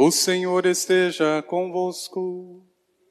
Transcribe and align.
O 0.00 0.12
Senhor 0.12 0.64
esteja 0.64 1.42
convosco. 1.42 2.62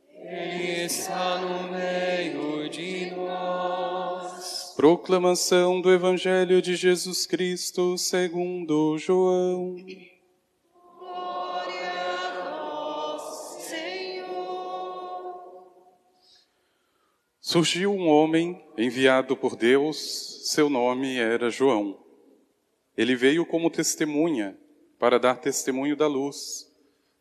Ele 0.10 0.85
está 0.85 1.37
no 1.37 1.69
meio 1.69 2.69
de 2.69 3.11
nós. 3.11 4.73
Proclamação 4.73 5.81
do 5.81 5.92
Evangelho 5.92 6.62
de 6.62 6.78
Jesus 6.78 7.26
Cristo 7.26 7.97
segundo 7.97 8.97
João. 8.97 9.76
Glória 10.97 11.92
a 11.92 12.54
vós, 12.54 13.64
Senhor. 13.64 15.68
Surgiu 17.42 17.92
um 17.92 18.08
homem 18.08 18.64
enviado 18.78 19.36
por 19.36 19.58
Deus, 19.58 20.54
seu 20.54 20.70
nome 20.70 21.18
era 21.18 21.50
João. 21.50 22.00
Ele 22.96 23.14
veio 23.14 23.46
como 23.46 23.70
testemunha 23.70 24.58
para 24.98 25.20
dar 25.20 25.42
testemunho 25.42 25.98
da 25.98 26.08
luz 26.08 26.66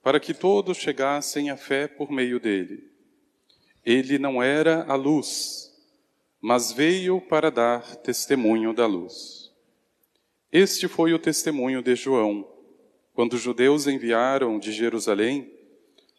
para 0.06 0.20
que 0.20 0.32
todos 0.32 0.76
chegassem 0.76 1.50
à 1.50 1.56
fé 1.56 1.88
por 1.88 2.12
meio 2.12 2.38
dele. 2.38 2.88
Ele 3.84 4.20
não 4.20 4.40
era 4.40 4.84
a 4.84 4.94
luz, 4.94 5.74
mas 6.40 6.70
veio 6.70 7.20
para 7.20 7.50
dar 7.50 7.96
testemunho 7.96 8.72
da 8.72 8.86
luz. 8.86 9.52
Este 10.52 10.86
foi 10.86 11.12
o 11.12 11.18
testemunho 11.18 11.82
de 11.82 11.96
João, 11.96 12.48
quando 13.14 13.32
os 13.32 13.40
judeus 13.40 13.88
enviaram 13.88 14.60
de 14.60 14.70
Jerusalém 14.70 15.52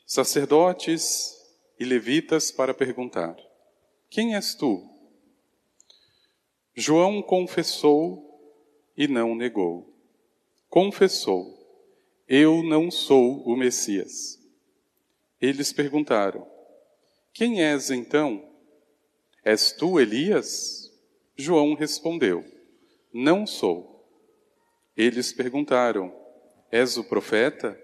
sacerdotes 0.06 1.38
e 1.80 1.86
levitas 1.86 2.52
para 2.52 2.74
perguntar: 2.74 3.38
Quem 4.10 4.36
és 4.36 4.54
tu? 4.54 4.86
João 6.76 7.22
confessou 7.22 8.38
e 8.98 9.08
não 9.08 9.34
negou. 9.34 9.98
Confessou 10.70 11.57
eu 12.28 12.62
não 12.62 12.92
sou 12.92 13.42
o 13.48 13.56
Messias. 13.56 14.38
Eles 15.40 15.72
perguntaram: 15.72 16.46
Quem 17.34 17.64
és 17.64 17.90
então? 17.90 18.44
És 19.46 19.72
tu 19.72 20.00
Elias? 20.00 20.92
João 21.38 21.74
respondeu: 21.74 22.44
Não 23.14 23.48
sou. 23.48 24.06
Eles 24.96 25.32
perguntaram: 25.32 26.14
És 26.70 26.98
o 26.98 27.04
profeta? 27.04 27.80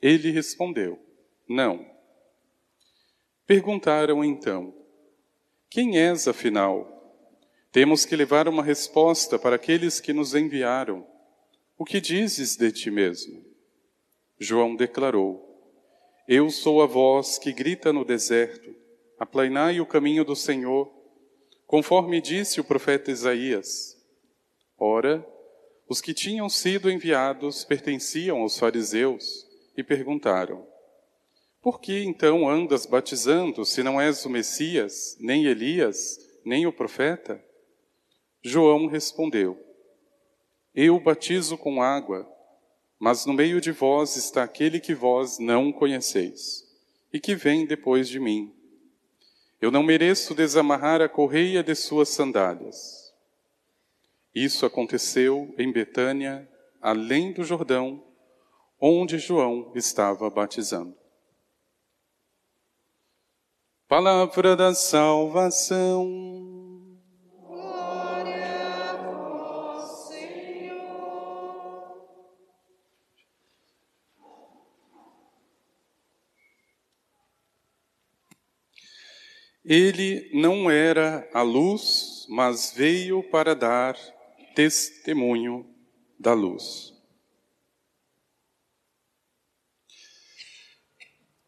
Ele 0.00 0.30
respondeu: 0.30 0.98
Não. 1.48 1.84
Perguntaram 3.44 4.24
então: 4.24 4.72
Quem 5.68 5.98
és 5.98 6.28
afinal? 6.28 6.94
Temos 7.72 8.04
que 8.04 8.14
levar 8.14 8.46
uma 8.46 8.62
resposta 8.62 9.38
para 9.38 9.56
aqueles 9.56 10.00
que 10.00 10.12
nos 10.12 10.34
enviaram. 10.34 11.06
O 11.76 11.84
que 11.84 12.00
dizes 12.00 12.56
de 12.56 12.70
ti 12.72 12.90
mesmo? 12.90 13.47
João 14.38 14.76
declarou: 14.76 15.44
Eu 16.28 16.48
sou 16.50 16.80
a 16.80 16.86
voz 16.86 17.38
que 17.38 17.52
grita 17.52 17.92
no 17.92 18.04
deserto, 18.04 18.74
aplainai 19.18 19.80
o 19.80 19.86
caminho 19.86 20.24
do 20.24 20.36
Senhor, 20.36 20.88
conforme 21.66 22.20
disse 22.20 22.60
o 22.60 22.64
profeta 22.64 23.10
Isaías. 23.10 23.96
Ora, 24.78 25.26
os 25.88 26.00
que 26.00 26.14
tinham 26.14 26.48
sido 26.48 26.88
enviados 26.90 27.64
pertenciam 27.64 28.42
aos 28.42 28.56
fariseus 28.56 29.44
e 29.76 29.82
perguntaram: 29.82 30.64
Por 31.60 31.80
que 31.80 32.04
então 32.04 32.48
andas 32.48 32.86
batizando 32.86 33.64
se 33.64 33.82
não 33.82 34.00
és 34.00 34.24
o 34.24 34.30
Messias, 34.30 35.16
nem 35.18 35.46
Elias, 35.46 36.16
nem 36.44 36.64
o 36.64 36.72
profeta? 36.72 37.44
João 38.40 38.86
respondeu: 38.86 39.58
Eu 40.72 41.00
batizo 41.00 41.58
com 41.58 41.82
água 41.82 42.37
mas 42.98 43.24
no 43.24 43.32
meio 43.32 43.60
de 43.60 43.70
vós 43.70 44.16
está 44.16 44.42
aquele 44.42 44.80
que 44.80 44.94
vós 44.94 45.38
não 45.38 45.72
conheceis, 45.72 46.66
e 47.12 47.20
que 47.20 47.34
vem 47.34 47.66
depois 47.66 48.08
de 48.08 48.18
mim. 48.18 48.52
Eu 49.60 49.70
não 49.70 49.82
mereço 49.82 50.34
desamarrar 50.34 51.00
a 51.00 51.08
correia 51.08 51.62
de 51.62 51.74
suas 51.74 52.08
sandálias. 52.08 53.12
Isso 54.34 54.64
aconteceu 54.64 55.54
em 55.58 55.72
Betânia, 55.72 56.48
além 56.80 57.32
do 57.32 57.42
Jordão, 57.42 58.04
onde 58.80 59.18
João 59.18 59.72
estava 59.74 60.30
batizando. 60.30 60.96
Palavra 63.88 64.54
da 64.54 64.74
salvação. 64.74 66.47
Ele 79.70 80.30
não 80.32 80.70
era 80.70 81.28
a 81.34 81.42
luz, 81.42 82.24
mas 82.26 82.72
veio 82.74 83.22
para 83.22 83.54
dar 83.54 83.94
testemunho 84.54 85.68
da 86.18 86.32
luz. 86.32 86.94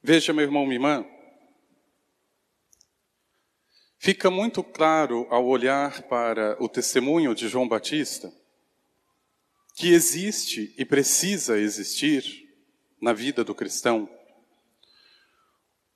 Veja, 0.03 0.35
meu 0.35 0.45
irmão, 0.45 0.67
minha 0.67 0.77
irmã, 0.77 1.07
fica 3.99 4.31
muito 4.31 4.63
claro 4.63 5.27
ao 5.31 5.47
olhar 5.47 6.03
para 6.03 6.63
o 6.63 6.69
testemunho 6.69 7.35
de 7.35 7.49
João 7.49 7.67
Batista 7.67 8.31
que 9.75 9.95
existe 9.95 10.75
e 10.77 10.85
precisa 10.85 11.59
existir 11.59 12.55
na 13.01 13.15
vida 13.15 13.43
do 13.43 13.55
cristão 13.55 14.07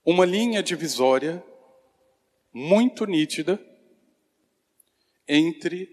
uma 0.06 0.24
linha 0.24 0.62
divisória 0.62 1.44
muito 2.54 3.04
nítida 3.04 3.60
entre 5.26 5.92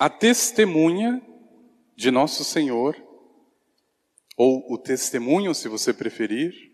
a 0.00 0.10
testemunha 0.10 1.24
de 1.94 2.10
Nosso 2.10 2.42
Senhor, 2.42 3.00
ou 4.36 4.72
o 4.72 4.76
testemunho, 4.76 5.54
se 5.54 5.68
você 5.68 5.94
preferir, 5.94 6.72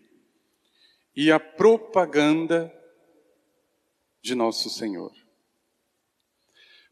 e 1.15 1.31
a 1.31 1.39
propaganda 1.39 2.73
de 4.19 4.33
Nosso 4.33 4.67
Senhor. 4.71 5.11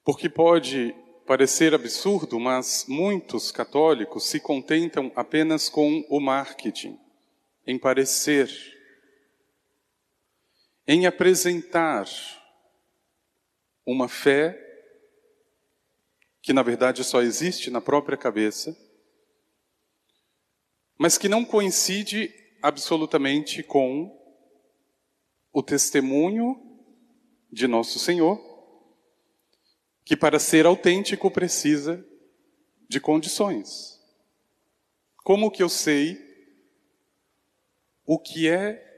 Porque 0.06 0.30
pode 0.30 0.94
parecer 1.26 1.74
absurdo, 1.74 2.40
mas 2.40 2.86
muitos 2.88 3.52
católicos 3.52 4.26
se 4.26 4.40
contentam 4.40 5.12
apenas 5.16 5.70
com 5.70 6.06
o 6.08 6.20
marketing, 6.20 7.00
em 7.66 7.80
parecer 7.80 8.78
em 10.91 11.05
apresentar 11.05 12.09
uma 13.85 14.09
fé 14.09 14.59
que 16.41 16.51
na 16.51 16.63
verdade 16.63 17.03
só 17.03 17.22
existe 17.22 17.69
na 17.69 17.79
própria 17.79 18.17
cabeça, 18.17 18.75
mas 20.97 21.16
que 21.16 21.29
não 21.29 21.45
coincide 21.45 22.33
absolutamente 22.59 23.61
com 23.61 24.19
o 25.53 25.61
testemunho 25.61 26.59
de 27.51 27.67
nosso 27.67 27.99
Senhor, 27.99 28.41
que 30.03 30.17
para 30.17 30.39
ser 30.39 30.66
autêntico 30.66 31.29
precisa 31.29 32.03
de 32.89 32.99
condições. 32.99 33.99
Como 35.17 35.51
que 35.51 35.61
eu 35.61 35.69
sei 35.69 36.17
o 38.07 38.17
que 38.17 38.49
é 38.49 38.88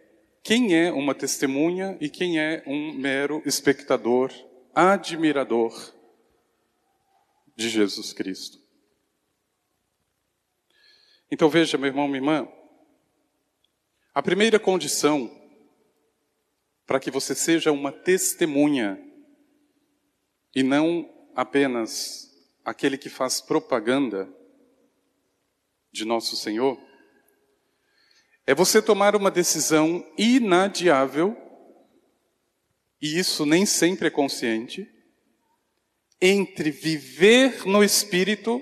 quem 0.43 0.75
é 0.75 0.91
uma 0.91 1.13
testemunha 1.13 1.97
e 2.01 2.09
quem 2.09 2.39
é 2.39 2.63
um 2.65 2.93
mero 2.93 3.41
espectador, 3.45 4.31
admirador 4.73 5.93
de 7.55 7.69
Jesus 7.69 8.11
Cristo. 8.11 8.59
Então 11.29 11.49
veja, 11.49 11.77
meu 11.77 11.87
irmão, 11.87 12.07
minha 12.07 12.17
irmã, 12.17 12.47
a 14.13 14.21
primeira 14.21 14.59
condição 14.59 15.29
para 16.85 16.99
que 16.99 17.09
você 17.09 17.33
seja 17.33 17.71
uma 17.71 17.91
testemunha 17.91 18.99
e 20.53 20.63
não 20.63 21.09
apenas 21.33 22.29
aquele 22.65 22.97
que 22.97 23.09
faz 23.09 23.39
propaganda 23.39 24.27
de 25.91 26.03
nosso 26.03 26.35
Senhor, 26.35 26.77
é 28.45 28.55
você 28.55 28.81
tomar 28.81 29.15
uma 29.15 29.31
decisão 29.31 30.05
inadiável, 30.17 31.37
e 33.01 33.17
isso 33.17 33.45
nem 33.45 33.65
sempre 33.65 34.07
é 34.07 34.11
consciente, 34.11 34.87
entre 36.21 36.69
viver 36.69 37.65
no 37.65 37.83
espírito 37.83 38.61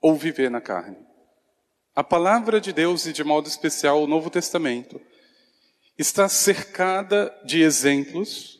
ou 0.00 0.16
viver 0.16 0.50
na 0.50 0.60
carne. 0.60 0.96
A 1.94 2.04
palavra 2.04 2.60
de 2.60 2.72
Deus, 2.72 3.06
e 3.06 3.12
de 3.12 3.24
modo 3.24 3.48
especial 3.48 4.02
o 4.02 4.06
Novo 4.06 4.30
Testamento, 4.30 5.00
está 5.98 6.28
cercada 6.28 7.36
de 7.44 7.60
exemplos 7.60 8.58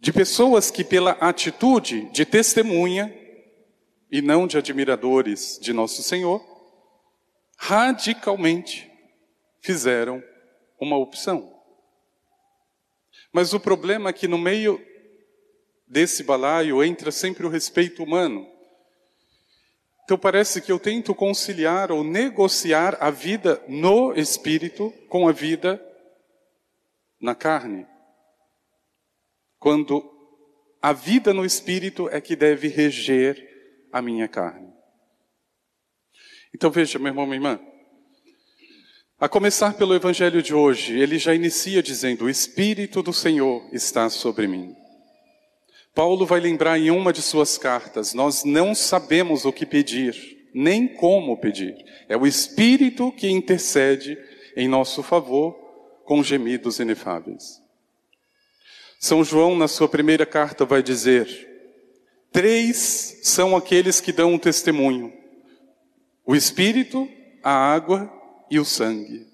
de 0.00 0.12
pessoas 0.12 0.70
que, 0.70 0.84
pela 0.84 1.12
atitude 1.12 2.10
de 2.12 2.24
testemunha 2.24 3.12
e 4.10 4.22
não 4.22 4.46
de 4.46 4.56
admiradores 4.56 5.58
de 5.60 5.72
Nosso 5.72 6.02
Senhor, 6.02 6.42
radicalmente 7.58 8.90
fizeram 9.60 10.22
uma 10.80 10.96
opção. 10.96 11.54
Mas 13.32 13.52
o 13.52 13.60
problema 13.60 14.10
é 14.10 14.12
que 14.12 14.28
no 14.28 14.38
meio 14.38 14.80
desse 15.86 16.22
balaio 16.22 16.82
entra 16.82 17.10
sempre 17.10 17.44
o 17.44 17.50
respeito 17.50 18.02
humano. 18.02 18.46
Então 20.04 20.16
parece 20.16 20.62
que 20.62 20.72
eu 20.72 20.78
tento 20.78 21.14
conciliar 21.14 21.92
ou 21.92 22.02
negociar 22.02 22.96
a 23.00 23.10
vida 23.10 23.62
no 23.68 24.14
espírito 24.14 24.90
com 25.08 25.28
a 25.28 25.32
vida 25.32 25.84
na 27.20 27.34
carne. 27.34 27.86
Quando 29.58 30.02
a 30.80 30.92
vida 30.92 31.34
no 31.34 31.44
espírito 31.44 32.08
é 32.08 32.20
que 32.20 32.36
deve 32.36 32.68
reger 32.68 33.88
a 33.92 34.00
minha 34.00 34.28
carne. 34.28 34.67
Então 36.54 36.70
veja, 36.70 36.98
meu 36.98 37.08
irmão, 37.08 37.26
minha 37.26 37.36
irmã, 37.36 37.60
a 39.20 39.28
começar 39.28 39.74
pelo 39.74 39.94
evangelho 39.94 40.40
de 40.40 40.54
hoje, 40.54 40.98
ele 40.98 41.18
já 41.18 41.34
inicia 41.34 41.82
dizendo: 41.82 42.24
O 42.24 42.30
Espírito 42.30 43.02
do 43.02 43.12
Senhor 43.12 43.68
está 43.72 44.08
sobre 44.08 44.46
mim. 44.46 44.76
Paulo 45.92 46.24
vai 46.24 46.38
lembrar 46.38 46.78
em 46.78 46.92
uma 46.92 47.12
de 47.12 47.20
suas 47.20 47.58
cartas: 47.58 48.14
Nós 48.14 48.44
não 48.44 48.76
sabemos 48.76 49.44
o 49.44 49.52
que 49.52 49.66
pedir, 49.66 50.14
nem 50.54 50.86
como 50.86 51.36
pedir. 51.36 51.74
É 52.08 52.16
o 52.16 52.26
Espírito 52.26 53.10
que 53.10 53.28
intercede 53.28 54.16
em 54.56 54.68
nosso 54.68 55.02
favor 55.02 55.52
com 56.04 56.22
gemidos 56.22 56.78
inefáveis. 56.78 57.60
São 59.00 59.24
João, 59.24 59.56
na 59.56 59.66
sua 59.66 59.88
primeira 59.88 60.24
carta, 60.24 60.64
vai 60.64 60.80
dizer: 60.80 61.26
Três 62.30 63.18
são 63.24 63.56
aqueles 63.56 64.00
que 64.00 64.12
dão 64.12 64.34
um 64.34 64.38
testemunho: 64.38 65.12
o 66.28 66.36
Espírito, 66.36 67.08
a 67.42 67.50
água 67.50 68.12
e 68.50 68.60
o 68.60 68.64
sangue. 68.64 69.26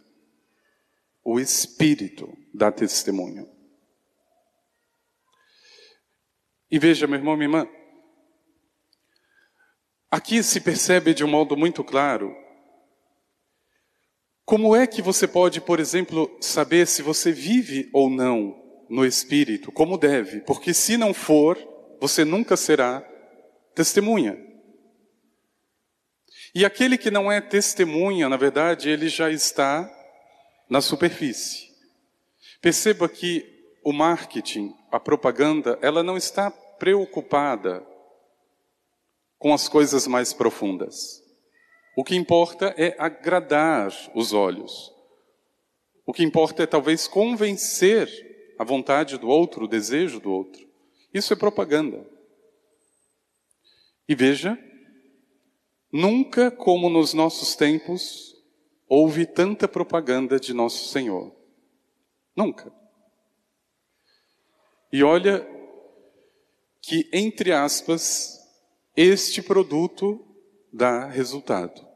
O 1.25 1.41
Espírito 1.41 2.33
dá 2.55 2.71
testemunho. 2.71 3.49
E 6.71 6.79
veja, 6.79 7.09
meu 7.09 7.19
irmão, 7.19 7.37
minha 7.37 7.47
irmã, 7.47 7.69
aqui 10.09 10.41
se 10.41 10.61
percebe 10.61 11.13
de 11.13 11.25
um 11.25 11.29
modo 11.29 11.57
muito 11.57 11.83
claro 11.83 12.33
como 14.45 14.77
é 14.77 14.87
que 14.87 15.03
você 15.03 15.27
pode, 15.27 15.61
por 15.61 15.81
exemplo, 15.81 16.31
saber 16.41 16.87
se 16.87 17.03
você 17.03 17.33
vive 17.33 17.91
ou 17.93 18.09
não 18.09 18.55
no 18.89 19.05
Espírito, 19.05 19.73
como 19.73 19.99
deve, 19.99 20.43
porque 20.43 20.73
se 20.73 20.97
não 20.97 21.13
for, 21.13 21.59
você 22.01 22.25
nunca 22.25 22.57
será 22.57 23.01
testemunha. 23.75 24.54
E 26.55 26.65
aquele 26.65 26.97
que 26.97 27.11
não 27.11 27.33
é 27.33 27.41
testemunha, 27.41 28.29
na 28.29 28.37
verdade, 28.37 28.89
ele 28.89 29.09
já 29.09 29.29
está 29.29 29.91
na 30.71 30.81
superfície. 30.81 31.69
Perceba 32.61 33.09
que 33.09 33.45
o 33.83 33.93
marketing, 33.93 34.73
a 34.91 35.01
propaganda, 35.01 35.77
ela 35.83 36.03
não 36.03 36.17
está 36.17 36.51
preocupada 36.51 37.85
com 39.37 39.53
as 39.53 39.69
coisas 39.69 40.07
mais 40.07 40.33
profundas. 40.33 41.23
O 41.97 42.05
que 42.05 42.15
importa 42.15 42.73
é 42.79 42.95
agradar 42.99 43.93
os 44.15 44.33
olhos. 44.33 44.93
O 46.07 46.13
que 46.13 46.23
importa 46.23 46.63
é 46.63 46.67
talvez 46.67 47.09
convencer 47.09 48.09
a 48.59 48.65
vontade 48.65 49.19
do 49.19 49.29
outro, 49.29 49.65
o 49.65 49.69
desejo 49.69 50.21
do 50.21 50.31
outro. 50.31 50.65
Isso 51.13 51.33
é 51.33 51.37
propaganda. 51.37 52.07
E 54.09 54.15
veja 54.15 54.59
Nunca 55.97 56.51
como 56.51 56.91
nos 56.91 57.15
nossos 57.15 57.55
tempos 57.55 58.35
houve 58.89 59.25
tanta 59.25 59.69
propaganda 59.69 60.41
de 60.41 60.53
nosso 60.53 60.89
Senhor. 60.89 61.33
Nunca. 62.35 62.75
E 64.93 65.05
olha 65.05 65.47
que, 66.83 67.09
entre 67.13 67.53
aspas, 67.53 68.41
este 68.97 69.41
produto 69.41 70.27
dá 70.73 71.07
resultado. 71.07 71.87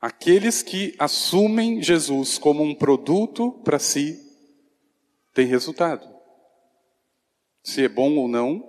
Aqueles 0.00 0.62
que 0.62 0.96
assumem 0.98 1.82
Jesus 1.82 2.38
como 2.38 2.62
um 2.62 2.74
produto 2.74 3.60
para 3.62 3.78
si, 3.78 4.18
têm 5.34 5.46
resultado. 5.46 6.10
Se 7.62 7.84
é 7.84 7.90
bom 7.90 8.16
ou 8.16 8.26
não. 8.26 8.66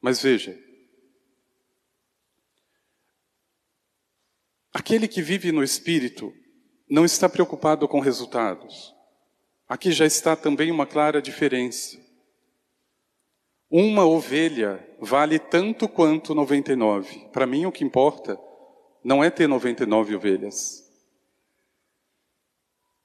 Mas 0.00 0.20
veja, 0.20 0.60
Aquele 4.72 5.06
que 5.06 5.20
vive 5.20 5.52
no 5.52 5.62
espírito 5.62 6.32
não 6.88 7.04
está 7.04 7.28
preocupado 7.28 7.86
com 7.86 8.00
resultados. 8.00 8.94
Aqui 9.68 9.92
já 9.92 10.06
está 10.06 10.34
também 10.36 10.70
uma 10.70 10.86
clara 10.86 11.20
diferença. 11.20 11.98
Uma 13.70 14.04
ovelha 14.04 14.86
vale 15.00 15.38
tanto 15.38 15.88
quanto 15.88 16.34
99. 16.34 17.28
Para 17.32 17.46
mim, 17.46 17.64
o 17.66 17.72
que 17.72 17.84
importa 17.84 18.38
não 19.02 19.22
é 19.22 19.30
ter 19.30 19.48
99 19.48 20.14
ovelhas, 20.16 20.88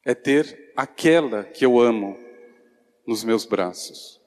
é 0.06 0.14
ter 0.14 0.74
aquela 0.76 1.44
que 1.44 1.66
eu 1.66 1.80
amo 1.80 2.18
nos 3.06 3.24
meus 3.24 3.46
braços. 3.46 4.22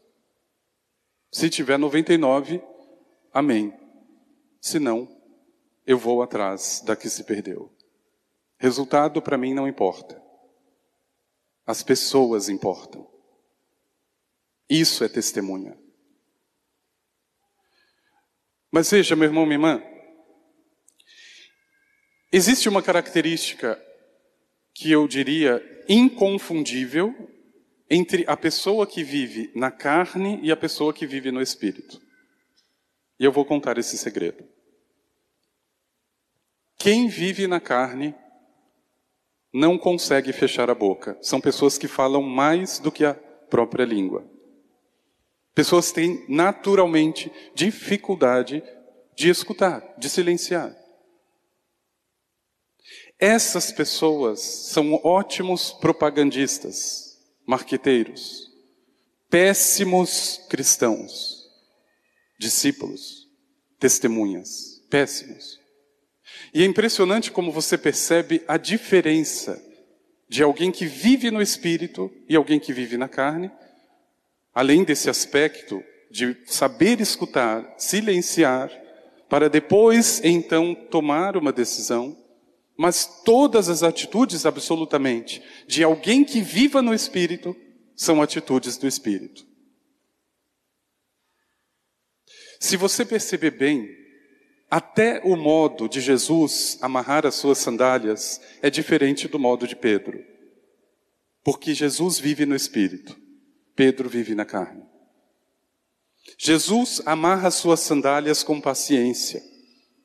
Se 1.30 1.48
tiver 1.48 1.78
99, 1.78 2.62
amém. 3.32 3.72
Se 4.60 4.78
não, 4.78 5.19
eu 5.86 5.98
vou 5.98 6.22
atrás 6.22 6.82
da 6.84 6.94
que 6.94 7.08
se 7.08 7.24
perdeu. 7.24 7.74
Resultado 8.58 9.22
para 9.22 9.38
mim 9.38 9.54
não 9.54 9.66
importa. 9.66 10.20
As 11.66 11.82
pessoas 11.82 12.48
importam. 12.48 13.08
Isso 14.68 15.02
é 15.02 15.08
testemunha. 15.08 15.76
Mas 18.70 18.90
veja, 18.90 19.16
meu 19.16 19.26
irmão, 19.26 19.44
minha 19.44 19.56
irmã, 19.56 19.82
existe 22.30 22.68
uma 22.68 22.82
característica 22.82 23.80
que 24.72 24.92
eu 24.92 25.08
diria 25.08 25.60
inconfundível 25.88 27.12
entre 27.90 28.24
a 28.28 28.36
pessoa 28.36 28.86
que 28.86 29.02
vive 29.02 29.50
na 29.54 29.72
carne 29.72 30.38
e 30.42 30.52
a 30.52 30.56
pessoa 30.56 30.94
que 30.94 31.06
vive 31.06 31.32
no 31.32 31.42
espírito. 31.42 32.00
E 33.18 33.24
eu 33.24 33.32
vou 33.32 33.44
contar 33.44 33.76
esse 33.76 33.98
segredo. 33.98 34.48
Quem 36.80 37.08
vive 37.08 37.46
na 37.46 37.60
carne 37.60 38.14
não 39.52 39.76
consegue 39.76 40.32
fechar 40.32 40.70
a 40.70 40.74
boca. 40.74 41.18
São 41.20 41.38
pessoas 41.38 41.76
que 41.76 41.86
falam 41.86 42.22
mais 42.22 42.78
do 42.78 42.90
que 42.90 43.04
a 43.04 43.12
própria 43.12 43.84
língua. 43.84 44.24
Pessoas 45.54 45.92
têm 45.92 46.24
naturalmente 46.26 47.30
dificuldade 47.54 48.62
de 49.14 49.28
escutar, 49.28 49.94
de 49.98 50.08
silenciar. 50.08 50.74
Essas 53.18 53.70
pessoas 53.70 54.40
são 54.40 54.94
ótimos 55.04 55.72
propagandistas, 55.72 57.20
marqueteiros, 57.46 58.50
péssimos 59.28 60.40
cristãos, 60.48 61.46
discípulos, 62.38 63.28
testemunhas, 63.78 64.82
péssimos. 64.88 65.59
E 66.52 66.62
é 66.62 66.66
impressionante 66.66 67.30
como 67.30 67.52
você 67.52 67.78
percebe 67.78 68.42
a 68.46 68.56
diferença 68.56 69.62
de 70.28 70.42
alguém 70.42 70.70
que 70.70 70.86
vive 70.86 71.30
no 71.30 71.42
espírito 71.42 72.10
e 72.28 72.36
alguém 72.36 72.58
que 72.58 72.72
vive 72.72 72.96
na 72.96 73.08
carne, 73.08 73.50
além 74.54 74.84
desse 74.84 75.08
aspecto 75.08 75.82
de 76.10 76.36
saber 76.44 77.00
escutar, 77.00 77.74
silenciar, 77.78 78.70
para 79.28 79.48
depois 79.48 80.20
então 80.24 80.74
tomar 80.74 81.36
uma 81.36 81.52
decisão, 81.52 82.16
mas 82.76 83.22
todas 83.24 83.68
as 83.68 83.82
atitudes 83.82 84.44
absolutamente 84.44 85.42
de 85.68 85.84
alguém 85.84 86.24
que 86.24 86.40
viva 86.40 86.82
no 86.82 86.94
espírito 86.94 87.54
são 87.94 88.20
atitudes 88.20 88.76
do 88.76 88.88
espírito. 88.88 89.46
Se 92.58 92.76
você 92.76 93.04
perceber 93.04 93.52
bem, 93.52 93.88
até 94.70 95.20
o 95.24 95.36
modo 95.36 95.88
de 95.88 96.00
Jesus 96.00 96.78
amarrar 96.80 97.26
as 97.26 97.34
suas 97.34 97.58
sandálias 97.58 98.40
é 98.62 98.70
diferente 98.70 99.26
do 99.26 99.36
modo 99.36 99.66
de 99.66 99.74
Pedro. 99.74 100.24
Porque 101.42 101.74
Jesus 101.74 102.20
vive 102.20 102.46
no 102.46 102.54
espírito, 102.54 103.18
Pedro 103.74 104.08
vive 104.08 104.32
na 104.32 104.44
carne. 104.44 104.84
Jesus 106.38 107.02
amarra 107.04 107.48
as 107.48 107.56
suas 107.56 107.80
sandálias 107.80 108.44
com 108.44 108.60
paciência, 108.60 109.42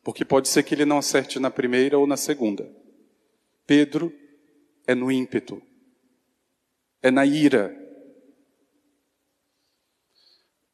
porque 0.03 0.25
pode 0.25 0.48
ser 0.48 0.63
que 0.63 0.74
ele 0.74 0.86
não 0.86 0.98
acerte 0.98 1.39
na 1.39 1.51
primeira 1.51 2.00
ou 2.00 2.07
na 2.07 2.17
segunda. 2.17 2.67
Pedro 3.67 4.12
é 4.88 4.95
no 4.95 5.12
ímpeto, 5.12 5.62
é 7.03 7.12
na 7.12 7.24
ira. 7.24 7.75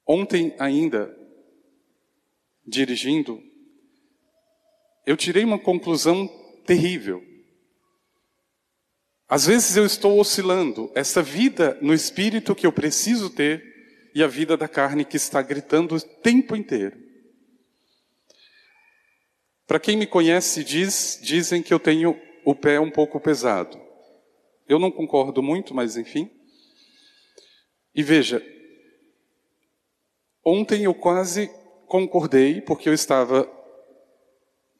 Ontem 0.07 0.55
ainda, 0.57 1.13
dirigindo, 2.65 3.50
eu 5.05 5.17
tirei 5.17 5.43
uma 5.43 5.60
conclusão 5.60 6.27
terrível. 6.65 7.24
Às 9.27 9.46
vezes 9.46 9.77
eu 9.77 9.86
estou 9.86 10.20
oscilando 10.20 10.91
essa 10.93 11.24
vida 11.24 11.77
no 11.81 11.93
espírito 11.93 12.53
que 12.53 12.67
eu 12.67 12.72
preciso 12.72 13.29
ter 13.29 13.63
e 14.13 14.22
a 14.22 14.27
vida 14.27 14.58
da 14.58 14.67
carne 14.67 15.05
que 15.05 15.15
está 15.15 15.41
gritando 15.41 15.96
o 15.96 16.01
tempo 16.01 16.55
inteiro. 16.55 16.98
Para 19.65 19.79
quem 19.79 19.96
me 19.96 20.05
conhece, 20.05 20.65
diz, 20.65 21.17
dizem 21.24 21.63
que 21.63 21.74
eu 21.74 21.79
tenho 21.79 22.20
o 22.43 22.53
pé 22.53 22.77
um 22.77 22.91
pouco 22.91 23.20
pesado. 23.22 23.79
Eu 24.67 24.77
não 24.77 24.91
concordo 24.91 25.41
muito, 25.41 25.74
mas 25.74 25.96
enfim. 25.96 26.29
E 27.96 28.03
veja, 28.03 28.46
ontem 30.43 30.84
eu 30.84 30.93
quase 30.93 31.50
concordei, 31.88 32.60
porque 32.60 32.89
eu 32.89 32.93
estava, 32.93 33.50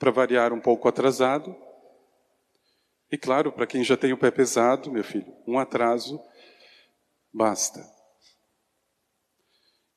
para 0.02 0.10
variar, 0.10 0.52
um 0.52 0.60
pouco 0.60 0.88
atrasado. 0.88 1.56
E 3.12 3.16
claro, 3.20 3.52
para 3.52 3.68
quem 3.68 3.84
já 3.84 3.96
tem 3.96 4.12
o 4.12 4.18
pé 4.18 4.32
pesado, 4.32 4.92
meu 4.92 5.04
filho, 5.04 5.32
um 5.46 5.60
atraso 5.60 6.20
basta. 7.32 7.80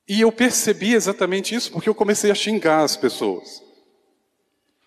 E 0.07 0.21
eu 0.21 0.31
percebi 0.31 0.93
exatamente 0.93 1.55
isso 1.55 1.73
porque 1.73 1.89
eu 1.89 1.95
comecei 1.95 2.31
a 2.31 2.35
xingar 2.35 2.83
as 2.83 2.99
pessoas. 2.99 3.63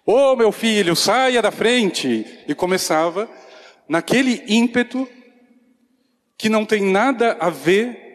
Ô 0.06 0.14
oh, 0.14 0.36
meu 0.36 0.52
filho, 0.52 0.96
saia 0.96 1.42
da 1.42 1.50
frente! 1.50 2.44
E 2.48 2.54
começava 2.54 3.28
naquele 3.90 4.44
ímpeto 4.48 5.10
que 6.38 6.48
não 6.48 6.64
tem 6.64 6.84
nada 6.84 7.36
a 7.40 7.50
ver 7.50 8.06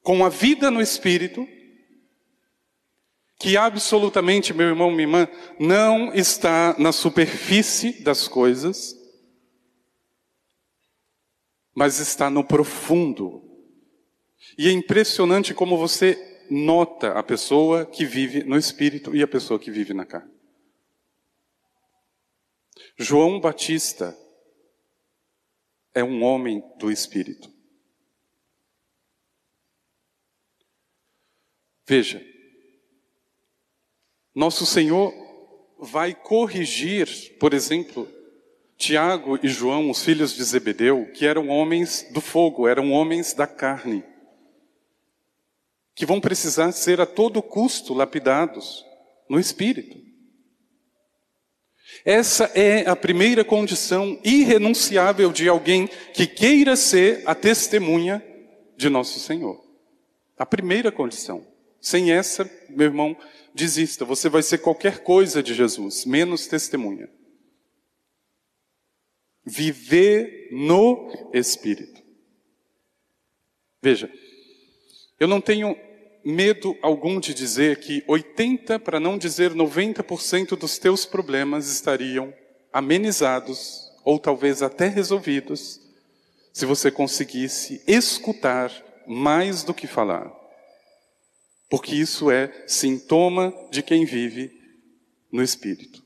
com 0.00 0.24
a 0.24 0.28
vida 0.28 0.70
no 0.70 0.80
espírito, 0.80 1.44
que 3.42 3.56
absolutamente, 3.56 4.54
meu 4.54 4.68
irmão, 4.68 4.88
minha 4.92 5.02
irmã, 5.02 5.28
não 5.58 6.14
está 6.14 6.76
na 6.78 6.92
superfície 6.92 8.00
das 8.00 8.28
coisas, 8.28 8.96
mas 11.74 11.98
está 11.98 12.30
no 12.30 12.44
profundo. 12.44 13.42
E 14.56 14.68
é 14.68 14.70
impressionante 14.70 15.52
como 15.52 15.76
você 15.76 16.46
nota 16.48 17.18
a 17.18 17.22
pessoa 17.22 17.84
que 17.84 18.06
vive 18.06 18.44
no 18.44 18.56
espírito 18.56 19.12
e 19.12 19.24
a 19.24 19.26
pessoa 19.26 19.58
que 19.58 19.72
vive 19.72 19.92
na 19.92 20.06
carne. 20.06 20.30
João 22.96 23.40
Batista 23.40 24.16
é 25.92 26.04
um 26.04 26.22
homem 26.22 26.62
do 26.78 26.92
espírito. 26.92 27.52
Veja, 31.84 32.31
nosso 34.34 34.64
Senhor 34.64 35.12
vai 35.78 36.14
corrigir, 36.14 37.36
por 37.38 37.52
exemplo, 37.52 38.08
Tiago 38.76 39.38
e 39.42 39.48
João, 39.48 39.90
os 39.90 40.02
filhos 40.02 40.34
de 40.34 40.42
Zebedeu, 40.42 41.10
que 41.12 41.26
eram 41.26 41.48
homens 41.48 42.06
do 42.10 42.20
fogo, 42.20 42.66
eram 42.66 42.92
homens 42.92 43.32
da 43.34 43.46
carne, 43.46 44.02
que 45.94 46.06
vão 46.06 46.20
precisar 46.20 46.72
ser 46.72 47.00
a 47.00 47.06
todo 47.06 47.42
custo 47.42 47.94
lapidados 47.94 48.84
no 49.28 49.38
espírito. 49.38 50.00
Essa 52.04 52.44
é 52.54 52.88
a 52.88 52.96
primeira 52.96 53.44
condição 53.44 54.18
irrenunciável 54.24 55.30
de 55.30 55.48
alguém 55.48 55.88
que 56.14 56.26
queira 56.26 56.74
ser 56.74 57.22
a 57.26 57.34
testemunha 57.34 58.24
de 58.76 58.88
nosso 58.88 59.20
Senhor. 59.20 59.62
A 60.38 60.46
primeira 60.46 60.90
condição. 60.90 61.46
Sem 61.82 62.12
essa, 62.12 62.48
meu 62.70 62.86
irmão, 62.86 63.16
desista. 63.52 64.04
Você 64.04 64.28
vai 64.28 64.40
ser 64.40 64.58
qualquer 64.58 65.00
coisa 65.00 65.42
de 65.42 65.52
Jesus, 65.52 66.04
menos 66.04 66.46
testemunha. 66.46 67.10
Viver 69.44 70.48
no 70.52 71.10
Espírito. 71.34 72.00
Veja, 73.82 74.08
eu 75.18 75.26
não 75.26 75.40
tenho 75.40 75.76
medo 76.24 76.78
algum 76.80 77.18
de 77.18 77.34
dizer 77.34 77.80
que 77.80 78.04
80, 78.06 78.78
para 78.78 79.00
não 79.00 79.18
dizer 79.18 79.52
90% 79.52 80.56
dos 80.56 80.78
teus 80.78 81.04
problemas 81.04 81.68
estariam 81.68 82.32
amenizados 82.72 83.90
ou 84.04 84.20
talvez 84.20 84.62
até 84.62 84.86
resolvidos 84.86 85.80
se 86.52 86.64
você 86.64 86.92
conseguisse 86.92 87.82
escutar 87.88 88.70
mais 89.04 89.64
do 89.64 89.74
que 89.74 89.88
falar 89.88 90.41
porque 91.72 91.94
isso 91.94 92.30
é 92.30 92.52
sintoma 92.66 93.50
de 93.70 93.82
quem 93.82 94.04
vive 94.04 94.52
no 95.32 95.42
espírito. 95.42 96.04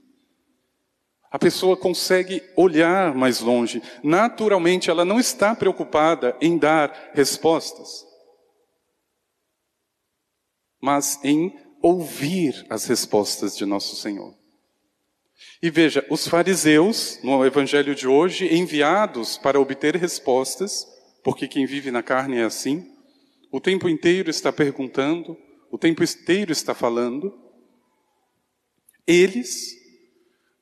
A 1.29 1.41
pessoa 1.41 1.77
consegue 1.77 2.41
olhar 2.55 3.13
mais 3.17 3.41
longe. 3.41 3.83
Naturalmente, 4.01 4.91
ela 4.91 5.05
não 5.05 5.19
está 5.19 5.57
preocupada 5.57 6.37
em 6.41 6.57
dar 6.57 7.11
respostas, 7.15 8.07
mas 10.81 11.19
em 11.25 11.53
ouvir 11.83 12.65
as 12.71 12.85
respostas 12.85 13.57
de 13.57 13.67
nosso 13.67 13.97
Senhor. 13.97 14.39
E 15.61 15.69
veja, 15.69 16.07
os 16.09 16.29
fariseus, 16.29 17.19
no 17.25 17.45
evangelho 17.45 17.93
de 17.93 18.07
hoje, 18.07 18.55
enviados 18.55 19.37
para 19.37 19.61
obter 19.61 19.97
respostas, 19.97 20.87
porque 21.25 21.49
quem 21.49 21.67
vive 21.67 21.91
na 21.91 22.05
carne 22.05 22.37
é 22.37 22.45
assim, 22.45 22.87
o 23.51 23.61
tempo 23.61 23.89
inteiro 23.89 24.31
está 24.31 24.53
perguntando, 24.53 25.37
o 25.71 25.79
tempo 25.79 26.03
inteiro 26.03 26.53
está 26.53 26.75
falando, 26.75 27.39
eles 29.07 29.75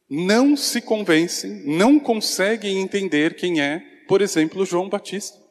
não 0.08 0.56
se 0.56 0.80
convencem, 0.80 1.64
não 1.66 1.98
conseguem 1.98 2.78
entender 2.78 3.36
quem 3.36 3.60
é, 3.60 3.80
por 4.06 4.20
exemplo, 4.20 4.64
João 4.66 4.88
Batista. 4.88 5.42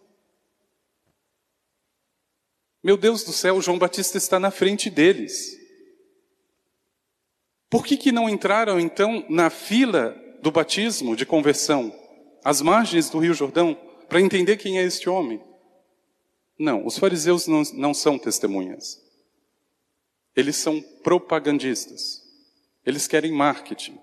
Meu 2.83 2.97
Deus 2.97 3.23
do 3.23 3.31
céu, 3.31 3.61
João 3.61 3.79
Batista 3.79 4.17
está 4.17 4.39
na 4.39 4.51
frente 4.51 4.89
deles. 4.89 5.57
Por 7.69 7.85
que, 7.85 7.97
que 7.97 8.11
não 8.11 8.29
entraram 8.29 8.79
então 8.79 9.25
na 9.29 9.49
fila 9.49 10.15
do 10.41 10.51
batismo 10.51 11.15
de 11.15 11.25
conversão, 11.25 11.93
às 12.43 12.61
margens 12.61 13.09
do 13.09 13.19
Rio 13.19 13.33
Jordão, 13.33 13.73
para 14.07 14.21
entender 14.21 14.57
quem 14.57 14.77
é 14.77 14.83
este 14.83 15.09
homem? 15.09 15.41
Não, 16.59 16.85
os 16.85 16.97
fariseus 16.97 17.47
não, 17.47 17.63
não 17.73 17.93
são 17.93 18.19
testemunhas. 18.19 19.02
Eles 20.35 20.55
são 20.55 20.81
propagandistas. 20.81 22.21
Eles 22.85 23.07
querem 23.07 23.31
marketing. 23.31 23.99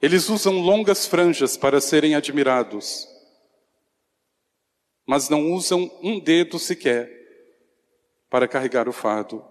Eles 0.00 0.28
usam 0.28 0.60
longas 0.60 1.06
franjas 1.06 1.56
para 1.56 1.80
serem 1.80 2.14
admirados, 2.14 3.08
mas 5.04 5.28
não 5.28 5.52
usam 5.52 5.90
um 6.02 6.20
dedo 6.20 6.58
sequer 6.58 7.10
para 8.30 8.46
carregar 8.46 8.88
o 8.88 8.92
fardo 8.92 9.44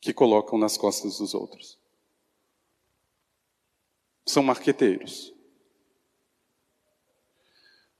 que 0.00 0.14
colocam 0.14 0.58
nas 0.58 0.76
costas 0.76 1.18
dos 1.18 1.34
outros. 1.34 1.78
São 4.24 4.42
marqueteiros. 4.42 5.32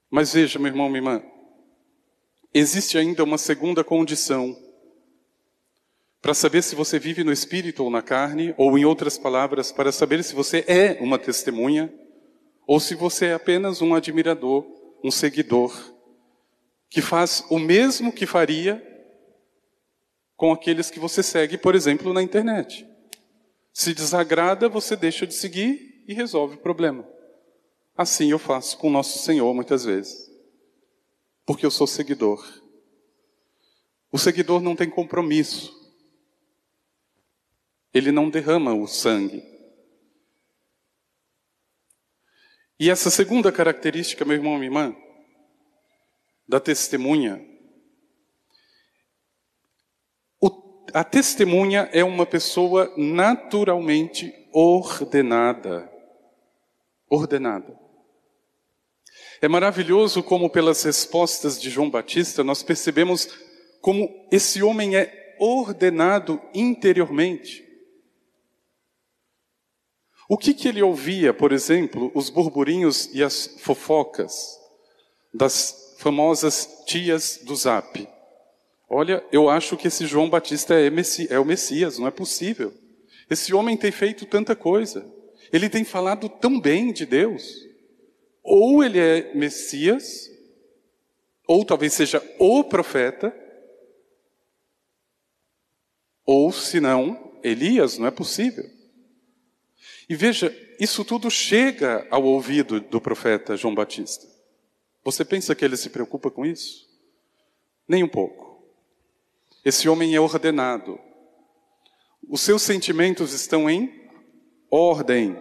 Mas 0.09 0.33
veja, 0.33 0.57
meu 0.57 0.67
irmão, 0.67 0.87
minha 0.87 0.99
irmã, 0.99 1.23
existe 2.53 2.97
ainda 2.97 3.23
uma 3.23 3.37
segunda 3.37 3.83
condição 3.83 4.55
para 6.23 6.33
saber 6.33 6.63
se 6.63 6.73
você 6.73 6.97
vive 6.97 7.21
no 7.21 7.33
espírito 7.33 7.83
ou 7.83 7.89
na 7.89 8.01
carne, 8.01 8.55
ou 8.57 8.77
em 8.77 8.85
outras 8.85 9.17
palavras, 9.17 9.73
para 9.73 9.91
saber 9.91 10.23
se 10.23 10.33
você 10.33 10.63
é 10.69 10.97
uma 11.01 11.19
testemunha 11.19 11.93
ou 12.65 12.79
se 12.79 12.95
você 12.95 13.25
é 13.25 13.33
apenas 13.33 13.81
um 13.81 13.93
admirador, 13.93 14.65
um 15.03 15.11
seguidor, 15.11 15.77
que 16.89 17.01
faz 17.01 17.43
o 17.49 17.59
mesmo 17.59 18.09
que 18.09 18.25
faria 18.25 18.81
com 20.37 20.53
aqueles 20.53 20.89
que 20.89 20.97
você 20.97 21.21
segue, 21.21 21.57
por 21.57 21.75
exemplo, 21.75 22.13
na 22.13 22.23
internet. 22.23 22.87
Se 23.73 23.93
desagrada, 23.93 24.69
você 24.69 24.95
deixa 24.95 25.27
de 25.27 25.33
seguir 25.33 26.05
e 26.07 26.13
resolve 26.13 26.55
o 26.55 26.61
problema. 26.61 27.05
Assim 27.97 28.31
eu 28.31 28.39
faço 28.39 28.77
com 28.77 28.89
nosso 28.89 29.19
Senhor 29.19 29.53
muitas 29.53 29.83
vezes. 29.83 30.31
Porque 31.45 31.65
eu 31.65 31.71
sou 31.71 31.85
seguidor. 31.85 32.41
O 34.09 34.17
seguidor 34.17 34.61
não 34.61 34.73
tem 34.73 34.89
compromisso 34.89 35.82
ele 37.93 38.11
não 38.11 38.29
derrama 38.29 38.73
o 38.73 38.87
sangue. 38.87 39.43
E 42.79 42.89
essa 42.89 43.09
segunda 43.09 43.51
característica, 43.51 44.25
meu 44.25 44.35
irmão, 44.35 44.55
minha 44.55 44.67
irmã, 44.67 44.95
da 46.47 46.59
testemunha, 46.59 47.53
a 50.93 51.03
testemunha 51.03 51.89
é 51.91 52.03
uma 52.03 52.23
pessoa 52.23 52.93
naturalmente 52.95 54.31
ordenada. 54.53 55.91
Ordenada. 57.09 57.79
É 59.41 59.47
maravilhoso 59.47 60.21
como, 60.21 60.51
pelas 60.51 60.83
respostas 60.83 61.59
de 61.59 61.71
João 61.71 61.89
Batista, 61.89 62.43
nós 62.43 62.61
percebemos 62.61 63.27
como 63.81 64.07
esse 64.31 64.61
homem 64.61 64.95
é 64.95 65.35
ordenado 65.39 66.39
interiormente. 66.53 67.62
O 70.27 70.37
que, 70.37 70.53
que 70.53 70.67
ele 70.67 70.81
ouvia, 70.81 71.33
por 71.33 71.51
exemplo, 71.51 72.11
os 72.15 72.29
burburinhos 72.29 73.09
e 73.13 73.21
as 73.21 73.55
fofocas 73.59 74.59
das 75.33 75.95
famosas 75.99 76.83
tias 76.85 77.39
do 77.43 77.55
Zap? 77.55 78.07
Olha, 78.89 79.23
eu 79.31 79.49
acho 79.49 79.75
que 79.75 79.87
esse 79.87 80.05
João 80.05 80.29
Batista 80.29 80.75
é, 80.75 80.91
é 81.29 81.39
o 81.39 81.45
Messias, 81.45 81.97
não 81.97 82.07
é 82.07 82.11
possível. 82.11 82.73
Esse 83.29 83.53
homem 83.53 83.75
tem 83.75 83.91
feito 83.91 84.25
tanta 84.25 84.55
coisa. 84.55 85.05
Ele 85.51 85.69
tem 85.69 85.83
falado 85.83 86.29
tão 86.29 86.59
bem 86.59 86.93
de 86.93 87.05
Deus. 87.05 87.67
Ou 88.43 88.83
ele 88.83 88.99
é 88.99 89.33
Messias, 89.33 90.29
ou 91.47 91.65
talvez 91.65 91.93
seja 91.93 92.21
o 92.39 92.63
profeta, 92.63 93.35
ou 96.25 96.51
se 96.51 96.79
não, 96.79 97.39
Elias, 97.43 97.97
não 97.97 98.07
é 98.07 98.11
possível. 98.11 98.69
E 100.09 100.15
veja, 100.15 100.55
isso 100.79 101.05
tudo 101.05 101.29
chega 101.29 102.05
ao 102.09 102.23
ouvido 102.23 102.79
do 102.79 102.99
profeta 102.99 103.55
João 103.55 103.73
Batista. 103.73 104.27
Você 105.03 105.23
pensa 105.23 105.55
que 105.55 105.63
ele 105.63 105.77
se 105.77 105.89
preocupa 105.89 106.31
com 106.31 106.45
isso? 106.45 106.87
Nem 107.87 108.03
um 108.03 108.07
pouco. 108.07 108.63
Esse 109.63 109.87
homem 109.87 110.15
é 110.15 110.19
ordenado. 110.19 110.99
Os 112.29 112.41
seus 112.41 112.61
sentimentos 112.61 113.33
estão 113.33 113.69
em 113.69 114.09
ordem. 114.69 115.37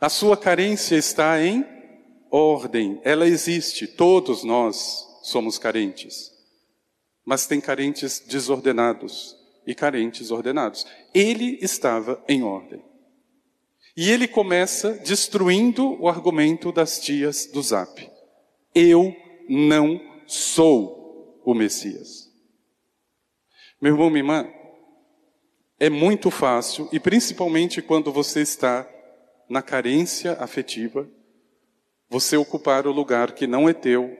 A 0.00 0.08
sua 0.08 0.36
carência 0.36 0.96
está 0.96 1.42
em 1.42 1.64
ordem. 2.30 3.00
Ela 3.04 3.26
existe. 3.26 3.86
Todos 3.86 4.44
nós 4.44 5.04
somos 5.22 5.58
carentes. 5.58 6.32
Mas 7.24 7.46
tem 7.46 7.60
carentes 7.60 8.20
desordenados 8.20 9.36
e 9.66 9.74
carentes 9.74 10.30
ordenados. 10.30 10.86
Ele 11.12 11.58
estava 11.60 12.22
em 12.28 12.42
ordem. 12.42 12.82
E 13.96 14.10
ele 14.10 14.26
começa 14.26 14.92
destruindo 14.92 16.00
o 16.02 16.08
argumento 16.08 16.72
das 16.72 16.98
tias 16.98 17.46
do 17.46 17.62
Zap. 17.62 18.10
Eu 18.74 19.14
não 19.48 20.00
sou 20.26 21.40
o 21.44 21.54
Messias. 21.54 22.30
Meu 23.80 23.92
irmão, 23.92 24.10
minha 24.10 24.20
irmã, 24.20 24.48
é 25.78 25.90
muito 25.90 26.30
fácil, 26.30 26.88
e 26.92 26.98
principalmente 26.98 27.82
quando 27.82 28.10
você 28.12 28.40
está 28.40 28.88
na 29.48 29.60
carência 29.60 30.32
afetiva, 30.40 31.08
você 32.08 32.36
ocupar 32.36 32.86
o 32.86 32.92
lugar 32.92 33.32
que 33.32 33.46
não 33.46 33.68
é 33.68 33.74
teu 33.74 34.16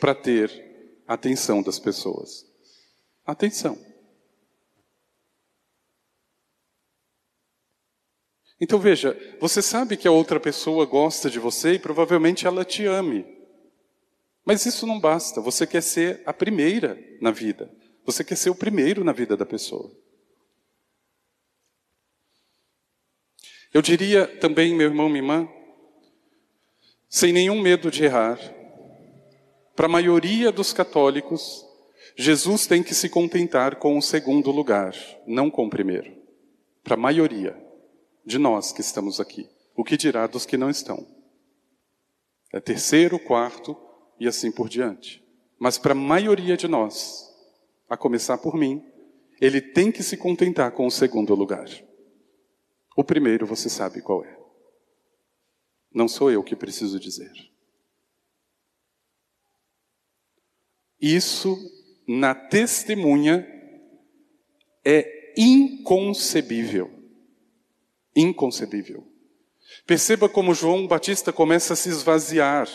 para 0.00 0.14
ter 0.14 1.02
atenção 1.06 1.62
das 1.62 1.78
pessoas. 1.78 2.46
Atenção. 3.26 3.91
Então 8.62 8.78
veja, 8.78 9.18
você 9.40 9.60
sabe 9.60 9.96
que 9.96 10.06
a 10.06 10.12
outra 10.12 10.38
pessoa 10.38 10.86
gosta 10.86 11.28
de 11.28 11.40
você 11.40 11.72
e 11.72 11.78
provavelmente 11.80 12.46
ela 12.46 12.64
te 12.64 12.86
ame. 12.86 13.26
Mas 14.44 14.64
isso 14.64 14.86
não 14.86 15.00
basta, 15.00 15.40
você 15.40 15.66
quer 15.66 15.82
ser 15.82 16.22
a 16.24 16.32
primeira 16.32 16.96
na 17.20 17.32
vida. 17.32 17.68
Você 18.06 18.22
quer 18.22 18.36
ser 18.36 18.50
o 18.50 18.54
primeiro 18.54 19.02
na 19.02 19.10
vida 19.10 19.36
da 19.36 19.44
pessoa. 19.44 19.90
Eu 23.74 23.82
diria 23.82 24.28
também, 24.28 24.72
meu 24.76 24.86
irmão, 24.86 25.08
minha 25.08 25.22
irmã, 25.22 25.48
sem 27.08 27.32
nenhum 27.32 27.60
medo 27.60 27.90
de 27.90 28.04
errar, 28.04 28.38
para 29.74 29.86
a 29.86 29.88
maioria 29.88 30.52
dos 30.52 30.72
católicos, 30.72 31.66
Jesus 32.14 32.68
tem 32.68 32.80
que 32.80 32.94
se 32.94 33.08
contentar 33.08 33.74
com 33.74 33.98
o 33.98 34.02
segundo 34.02 34.52
lugar, 34.52 34.94
não 35.26 35.50
com 35.50 35.66
o 35.66 35.70
primeiro. 35.70 36.16
Para 36.84 36.94
a 36.94 36.98
maioria 36.98 37.71
de 38.24 38.38
nós 38.38 38.72
que 38.72 38.80
estamos 38.80 39.20
aqui. 39.20 39.48
O 39.74 39.84
que 39.84 39.96
dirá 39.96 40.26
dos 40.26 40.46
que 40.46 40.56
não 40.56 40.70
estão? 40.70 41.06
É 42.52 42.60
terceiro, 42.60 43.18
quarto 43.18 43.76
e 44.20 44.28
assim 44.28 44.52
por 44.52 44.68
diante. 44.68 45.22
Mas 45.58 45.78
para 45.78 45.92
a 45.92 45.94
maioria 45.94 46.56
de 46.56 46.68
nós, 46.68 47.28
a 47.88 47.96
começar 47.96 48.38
por 48.38 48.56
mim, 48.56 48.84
ele 49.40 49.60
tem 49.60 49.90
que 49.90 50.02
se 50.02 50.16
contentar 50.16 50.72
com 50.72 50.86
o 50.86 50.90
segundo 50.90 51.34
lugar. 51.34 51.68
O 52.96 53.02
primeiro 53.02 53.46
você 53.46 53.68
sabe 53.68 54.02
qual 54.02 54.24
é. 54.24 54.38
Não 55.94 56.06
sou 56.06 56.30
eu 56.30 56.42
que 56.42 56.54
preciso 56.54 57.00
dizer. 57.00 57.32
Isso, 61.00 61.58
na 62.06 62.34
testemunha, 62.34 63.46
é 64.84 65.34
inconcebível. 65.36 66.91
Inconcebível. 68.14 69.06
Perceba 69.86 70.28
como 70.28 70.54
João 70.54 70.86
Batista 70.86 71.32
começa 71.32 71.72
a 71.72 71.76
se 71.76 71.88
esvaziar. 71.88 72.68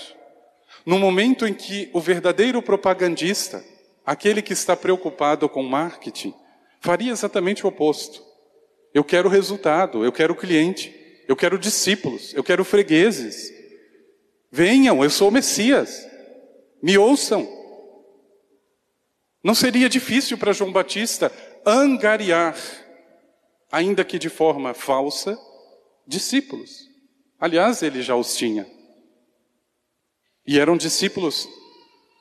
No 0.86 0.97
momento 0.97 1.45
em 1.45 1.54
que 1.54 1.89
o 1.93 2.00
verdadeiro 2.00 2.62
propagandista, 2.62 3.63
aquele 4.06 4.41
que 4.41 4.54
está 4.54 4.76
preocupado 4.76 5.47
com 5.47 5.63
marketing, 5.63 6.34
faria 6.82 7.12
exatamente 7.12 7.65
o 7.65 7.69
oposto. 7.69 8.23
Eu 8.93 9.04
quero 9.04 9.30
resultado, 9.30 10.04
eu 10.04 10.12
quero 10.12 10.36
cliente, 10.36 10.95
eu 11.28 11.36
quero 11.36 11.60
discípulos, 11.60 12.34
eu 12.34 12.43
quero 12.43 12.63
fregueses. 12.63 13.54
Venham, 14.52 15.04
eu 15.04 15.10
sou 15.10 15.28
o 15.28 15.32
Messias. 15.32 16.08
Me 16.82 16.97
ouçam. 16.97 17.47
Não 19.43 19.54
seria 19.54 19.89
difícil 19.89 20.38
para 20.38 20.54
João 20.54 20.71
Batista 20.71 21.32
angariar 21.65 22.56
ainda 23.71 24.03
que 24.03 24.17
de 24.17 24.30
forma 24.30 24.73
falsa, 24.73 25.38
discípulos. 26.06 26.89
Aliás, 27.39 27.82
ele 27.84 28.01
já 28.01 28.15
os 28.15 28.36
tinha. 28.36 28.65
E 30.45 30.60
eram 30.60 30.77
discípulos 30.77 31.47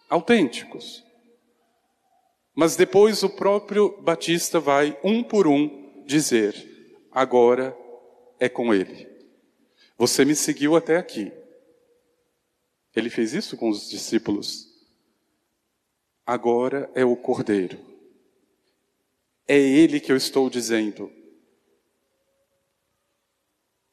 autênticos. 0.09 1.05
Mas 2.55 2.75
depois 2.75 3.23
o 3.23 3.31
próprio 3.31 4.01
Batista 4.01 4.59
vai, 4.59 4.99
um 5.05 5.23
por 5.23 5.47
um, 5.47 6.03
dizer: 6.07 7.07
agora 7.13 7.77
é 8.41 8.49
com 8.49 8.73
ele. 8.75 9.07
Você 9.99 10.25
me 10.25 10.35
seguiu 10.35 10.77
até 10.77 10.97
aqui. 10.97 11.33
Ele 12.95 13.11
fez 13.11 13.35
isso 13.35 13.57
com 13.57 13.69
os 13.69 13.89
discípulos. 13.89 14.67
Agora 16.25 16.91
é 16.95 17.05
o 17.05 17.15
Cordeiro. 17.15 17.79
É 19.47 19.57
ele 19.57 20.01
que 20.01 20.11
eu 20.11 20.17
estou 20.17 20.51
dizendo: 20.51 21.13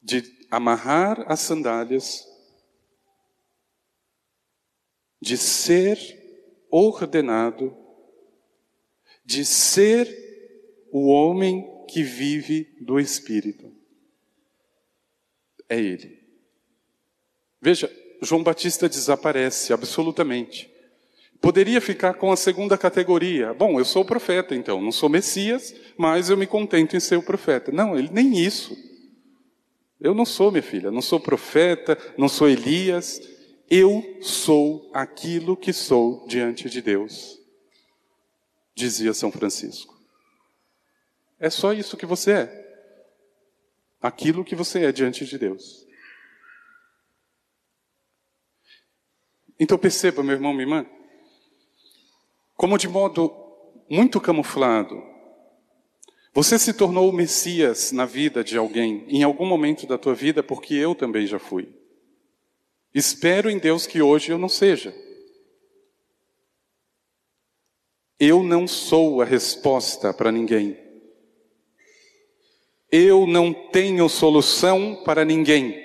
de 0.04 0.24
amarrar 0.52 1.24
as 1.32 1.40
sandálias, 1.40 2.28
de 5.22 5.38
ser 5.38 5.98
ordenado, 6.70 7.76
de 9.24 9.46
ser 9.46 10.08
o 10.92 11.08
homem 11.08 11.66
que 11.88 12.04
vive 12.04 12.76
do 12.82 13.00
Espírito. 13.00 13.72
É 15.70 15.80
Ele. 15.80 16.22
Veja, 17.62 17.90
João 18.22 18.44
Batista 18.44 18.90
desaparece 18.90 19.72
absolutamente. 19.72 20.70
Poderia 21.40 21.80
ficar 21.82 22.14
com 22.16 22.32
a 22.32 22.38
segunda 22.38 22.78
categoria. 22.78 23.54
Bom, 23.54 23.80
eu 23.80 23.86
sou 23.86 24.04
profeta, 24.06 24.56
então, 24.56 24.82
não 24.82 24.92
sou 24.92 25.10
Messias, 25.10 25.74
mas 25.98 26.30
eu 26.30 26.38
me 26.38 26.48
contento 26.48 26.96
em 26.96 27.00
ser 27.00 27.18
o 27.18 27.24
profeta. 27.24 27.72
Não, 27.72 27.98
ele 27.98 28.10
nem 28.12 28.38
isso. 28.38 28.78
Eu 30.04 30.14
não 30.14 30.26
sou, 30.26 30.52
minha 30.52 30.62
filha, 30.62 30.92
não 30.92 31.02
sou 31.02 31.18
profeta, 31.18 31.98
não 32.18 32.28
sou 32.28 32.50
Elias. 32.50 33.22
Eu 33.70 34.20
sou 34.22 34.92
aquilo 34.94 35.56
que 35.56 35.72
sou 35.72 36.28
diante 36.28 36.70
de 36.70 36.82
Deus, 36.82 37.40
dizia 38.76 39.14
São 39.14 39.32
Francisco. 39.32 39.98
É 41.40 41.50
só 41.50 41.72
isso 41.72 41.96
que 41.96 42.06
você 42.06 42.32
é. 42.34 42.64
Aquilo 44.02 44.44
que 44.44 44.58
você 44.58 44.84
é 44.84 44.92
diante 44.92 45.26
de 45.26 45.38
Deus. 45.38 45.88
Então 49.58 49.78
perceba, 49.78 50.22
meu 50.22 50.36
irmão, 50.36 50.52
minha 50.52 50.64
irmã, 50.64 50.86
como 52.56 52.78
de 52.78 52.90
modo 52.90 53.34
muito 53.90 54.20
camuflado, 54.20 55.13
você 56.34 56.58
se 56.58 56.74
tornou 56.74 57.10
o 57.10 57.14
Messias 57.14 57.92
na 57.92 58.06
vida 58.08 58.44
de 58.44 58.58
alguém, 58.58 59.06
em 59.08 59.22
algum 59.22 59.46
momento 59.46 59.86
da 59.86 60.00
tua 60.00 60.16
vida, 60.16 60.42
porque 60.42 60.74
eu 60.74 60.96
também 60.96 61.28
já 61.28 61.38
fui. 61.38 61.70
Espero 62.92 63.52
em 63.52 63.60
Deus 63.60 63.86
que 63.86 64.02
hoje 64.02 64.32
eu 64.32 64.40
não 64.40 64.50
seja. 64.50 64.96
Eu 68.20 68.42
não 68.42 68.68
sou 68.68 69.22
a 69.22 69.26
resposta 69.26 70.12
para 70.12 70.32
ninguém. 70.32 70.76
Eu 72.92 73.28
não 73.28 73.54
tenho 73.54 74.10
solução 74.10 75.04
para 75.04 75.24
ninguém. 75.24 75.84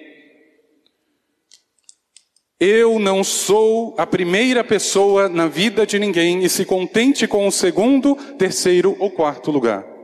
Eu 2.58 2.98
não 2.98 3.22
sou 3.22 3.94
a 3.98 4.06
primeira 4.06 4.64
pessoa 4.64 5.28
na 5.28 5.46
vida 5.46 5.86
de 5.86 5.98
ninguém 5.98 6.42
e 6.42 6.48
se 6.48 6.64
contente 6.64 7.28
com 7.28 7.46
o 7.46 7.52
segundo, 7.52 8.14
terceiro 8.36 8.96
ou 8.98 9.10
quarto 9.10 9.50
lugar. 9.50 9.97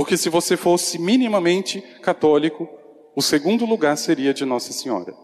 Porque 0.00 0.16
se 0.16 0.30
você 0.30 0.56
fosse 0.56 0.98
minimamente 0.98 1.82
católico, 2.00 2.66
o 3.14 3.20
segundo 3.20 3.66
lugar 3.66 3.98
seria 3.98 4.32
de 4.32 4.46
Nossa 4.46 4.72
Senhora 4.72 5.14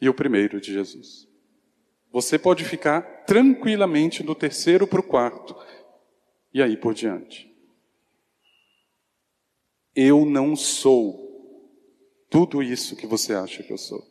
e 0.00 0.08
o 0.08 0.14
primeiro 0.14 0.60
de 0.60 0.72
Jesus. 0.72 1.28
Você 2.10 2.36
pode 2.40 2.64
ficar 2.64 3.02
tranquilamente 3.24 4.20
do 4.20 4.34
terceiro 4.34 4.84
para 4.84 4.98
o 4.98 5.04
quarto 5.04 5.54
e 6.52 6.60
aí 6.60 6.76
por 6.76 6.92
diante. 6.92 7.56
Eu 9.94 10.26
não 10.26 10.56
sou 10.56 11.16
tudo 12.28 12.60
isso 12.60 12.96
que 12.96 13.06
você 13.06 13.32
acha 13.32 13.62
que 13.62 13.72
eu 13.72 13.78
sou. 13.78 14.04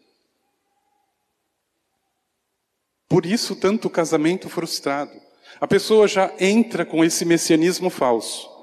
Por 3.09 3.25
isso, 3.25 3.53
tanto 3.53 3.89
casamento 3.89 4.47
frustrado. 4.47 5.11
A 5.59 5.67
pessoa 5.67 6.07
já 6.07 6.33
entra 6.39 6.85
com 6.85 7.03
esse 7.03 7.25
messianismo 7.25 7.89
falso. 7.89 8.55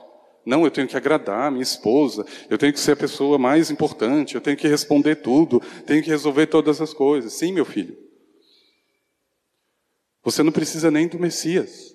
Não, 0.44 0.64
eu 0.64 0.70
tenho 0.70 0.87
que 0.87 0.96
agradar 0.96 1.48
a 1.48 1.50
minha 1.50 1.62
esposa, 1.62 2.26
eu 2.50 2.59
tenho 2.59 2.72
que 2.72 2.80
ser 2.80 2.92
a 2.92 2.96
pessoa 2.96 3.38
mais 3.38 3.70
importante, 3.70 4.35
eu 4.35 4.40
tenho 4.40 4.57
que 4.57 4.68
responder 4.68 5.16
tudo, 5.16 5.61
tenho 5.87 6.02
que 6.02 6.11
resolver 6.11 6.46
todas 6.46 6.80
as 6.80 6.92
coisas. 6.92 7.33
Sim, 7.33 7.52
meu 7.52 7.64
filho. 7.64 7.96
Você 10.22 10.42
não 10.42 10.52
precisa 10.52 10.90
nem 10.90 11.09
do 11.09 11.18
Messias. 11.18 11.94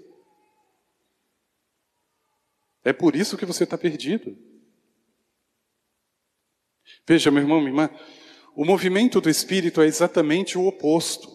É 2.84 2.94
por 2.94 3.16
isso 3.16 3.38
que 3.38 3.46
você 3.46 3.66
está 3.66 3.78
perdido. 3.78 4.36
Veja, 7.08 7.30
meu 7.30 7.42
irmão, 7.42 7.60
minha 7.60 7.72
irmã, 7.72 7.90
o 8.56 8.66
movimento 8.66 9.22
do 9.22 9.30
Espírito 9.30 9.82
é 9.82 9.86
exatamente 9.86 10.58
o 10.58 10.66
oposto. 10.66 11.30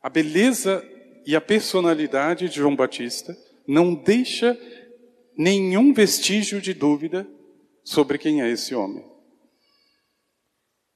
A 0.00 0.08
beleza 0.08 0.84
e 1.26 1.36
a 1.36 1.40
personalidade 1.40 2.48
de 2.48 2.56
João 2.56 2.74
Batista 2.74 3.36
não 3.66 3.94
deixa 3.94 4.58
nenhum 5.42 5.92
vestígio 5.92 6.60
de 6.60 6.72
dúvida 6.72 7.28
sobre 7.82 8.16
quem 8.16 8.42
é 8.42 8.48
esse 8.48 8.74
homem. 8.74 9.04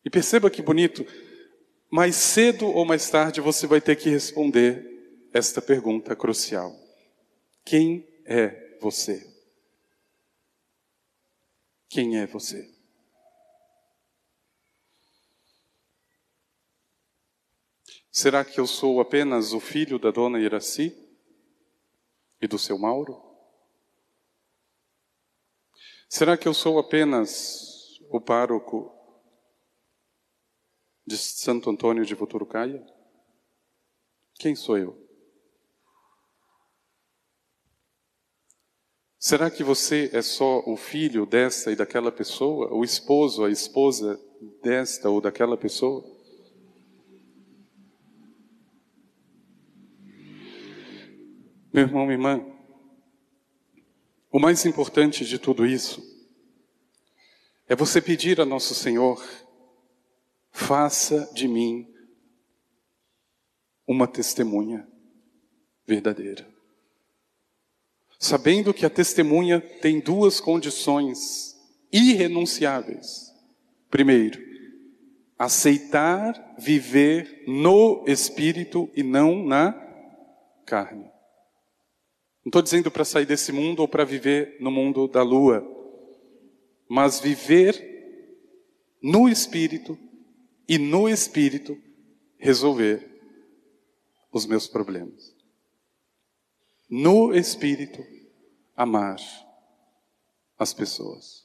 E 0.05 0.11
perceba 0.11 0.49
que 0.49 0.63
bonito, 0.63 1.05
mais 1.91 2.15
cedo 2.15 2.67
ou 2.67 2.85
mais 2.85 3.11
tarde 3.11 3.41
você 3.41 3.67
vai 3.67 3.81
ter 3.81 3.97
que 3.97 4.09
responder 4.09 5.29
esta 5.33 5.61
pergunta 5.61 6.15
crucial: 6.15 6.73
Quem 7.65 8.07
é 8.25 8.79
você? 8.81 9.27
Quem 11.89 12.19
é 12.19 12.27
você? 12.27 12.73
Será 18.13 18.45
que 18.45 18.61
eu 18.61 18.67
sou 18.67 19.01
apenas 19.01 19.53
o 19.53 19.61
filho 19.61 19.99
da 19.99 20.11
dona 20.11 20.41
Iraci 20.41 20.97
e 22.41 22.47
do 22.47 22.59
seu 22.59 22.79
Mauro? 22.79 23.26
Será 26.09 26.37
que 26.37 26.47
eu 26.47 26.55
sou 26.55 26.79
apenas 26.79 27.99
o 28.11 28.21
pároco 28.21 28.93
de 31.07 31.17
Santo 31.17 31.69
Antônio 31.69 32.05
de 32.05 32.15
Voturucaia? 32.15 32.85
Quem 34.35 34.55
sou 34.55 34.79
eu? 34.79 35.07
Será 39.19 39.51
que 39.51 39.65
você 39.65 40.09
é 40.13 40.23
só 40.23 40.63
o 40.67 40.77
filho 40.77 41.27
desta 41.27 41.73
e 41.73 41.77
daquela 41.77 42.13
pessoa, 42.13 42.73
o 42.73 42.85
esposo, 42.85 43.45
a 43.45 43.51
esposa 43.51 44.21
desta 44.63 45.11
ou 45.11 45.21
daquela 45.21 45.57
pessoa? 45.57 46.05
Meu 51.73 51.83
irmão, 51.83 52.07
minha 52.07 52.15
irmã, 52.15 52.56
o 54.37 54.39
mais 54.39 54.67
importante 54.67 55.25
de 55.25 55.39
tudo 55.39 55.65
isso 55.65 56.03
é 57.67 57.75
você 57.75 58.03
pedir 58.03 58.39
a 58.39 58.45
Nosso 58.45 58.75
Senhor, 58.75 59.27
faça 60.51 61.33
de 61.33 61.49
mim 61.49 61.91
uma 63.87 64.07
testemunha 64.07 64.87
verdadeira. 65.87 66.47
Sabendo 68.19 68.75
que 68.75 68.85
a 68.85 68.91
testemunha 68.91 69.59
tem 69.59 70.01
duas 70.01 70.39
condições 70.39 71.57
irrenunciáveis. 71.91 73.33
Primeiro, 73.89 74.39
aceitar 75.39 76.57
viver 76.59 77.43
no 77.49 78.05
espírito 78.07 78.91
e 78.95 79.03
não 79.03 79.43
na 79.43 79.73
carne. 80.67 81.16
Não 82.47 82.51
estou 82.51 82.63
dizendo 82.63 82.93
para 82.93 83.05
sair 83.05 83.27
desse 83.27 83.51
mundo 83.51 83.81
ou 83.81 83.89
para 83.89 84.05
viver 84.05 84.57
no 84.61 84.71
mundo 84.71 85.09
da 85.09 85.21
lua, 85.21 85.67
mas 86.89 87.19
viver 87.19 87.75
no 89.03 89.29
Espírito 89.29 89.99
e 90.69 90.79
no 90.79 91.09
Espírito 91.09 91.77
resolver 92.39 93.21
os 94.31 94.47
meus 94.47 94.69
problemas. 94.69 95.35
No 96.89 97.35
Espírito, 97.35 98.01
amar 98.77 99.19
as 100.57 100.73
pessoas. 100.73 101.45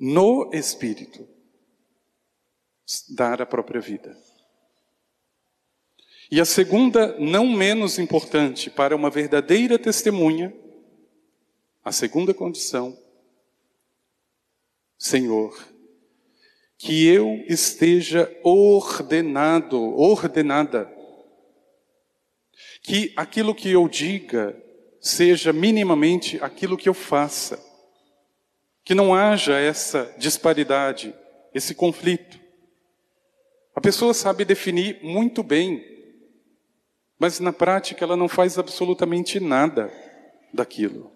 No 0.00 0.48
Espírito, 0.54 1.28
dar 3.10 3.42
a 3.42 3.46
própria 3.46 3.82
vida. 3.82 4.16
E 6.30 6.40
a 6.42 6.44
segunda, 6.44 7.16
não 7.18 7.46
menos 7.46 7.98
importante, 7.98 8.68
para 8.68 8.94
uma 8.94 9.08
verdadeira 9.08 9.78
testemunha, 9.78 10.54
a 11.82 11.90
segunda 11.90 12.34
condição, 12.34 12.98
Senhor, 14.98 15.58
que 16.76 17.06
eu 17.06 17.42
esteja 17.48 18.30
ordenado, 18.44 19.78
ordenada, 19.98 20.92
que 22.82 23.12
aquilo 23.16 23.54
que 23.54 23.70
eu 23.70 23.88
diga 23.88 24.54
seja 25.00 25.50
minimamente 25.50 26.38
aquilo 26.42 26.76
que 26.76 26.90
eu 26.90 26.94
faça, 26.94 27.58
que 28.84 28.94
não 28.94 29.14
haja 29.14 29.58
essa 29.58 30.14
disparidade, 30.18 31.14
esse 31.54 31.74
conflito. 31.74 32.38
A 33.74 33.80
pessoa 33.80 34.12
sabe 34.12 34.44
definir 34.44 35.00
muito 35.02 35.42
bem 35.42 35.97
mas 37.18 37.40
na 37.40 37.52
prática 37.52 38.04
ela 38.04 38.16
não 38.16 38.28
faz 38.28 38.58
absolutamente 38.58 39.40
nada 39.40 39.92
daquilo. 40.52 41.12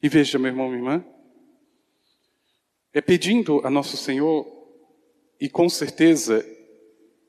E 0.00 0.08
veja, 0.08 0.38
meu 0.38 0.48
irmão, 0.48 0.68
minha 0.68 0.78
irmã, 0.78 1.04
é 2.92 3.00
pedindo 3.00 3.60
a 3.66 3.70
Nosso 3.70 3.96
Senhor, 3.96 4.46
e 5.40 5.48
com 5.48 5.68
certeza 5.68 6.44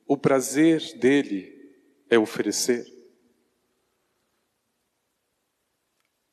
o 0.07 0.17
prazer 0.17 0.97
dele 0.97 1.55
é 2.09 2.17
oferecer, 2.17 2.85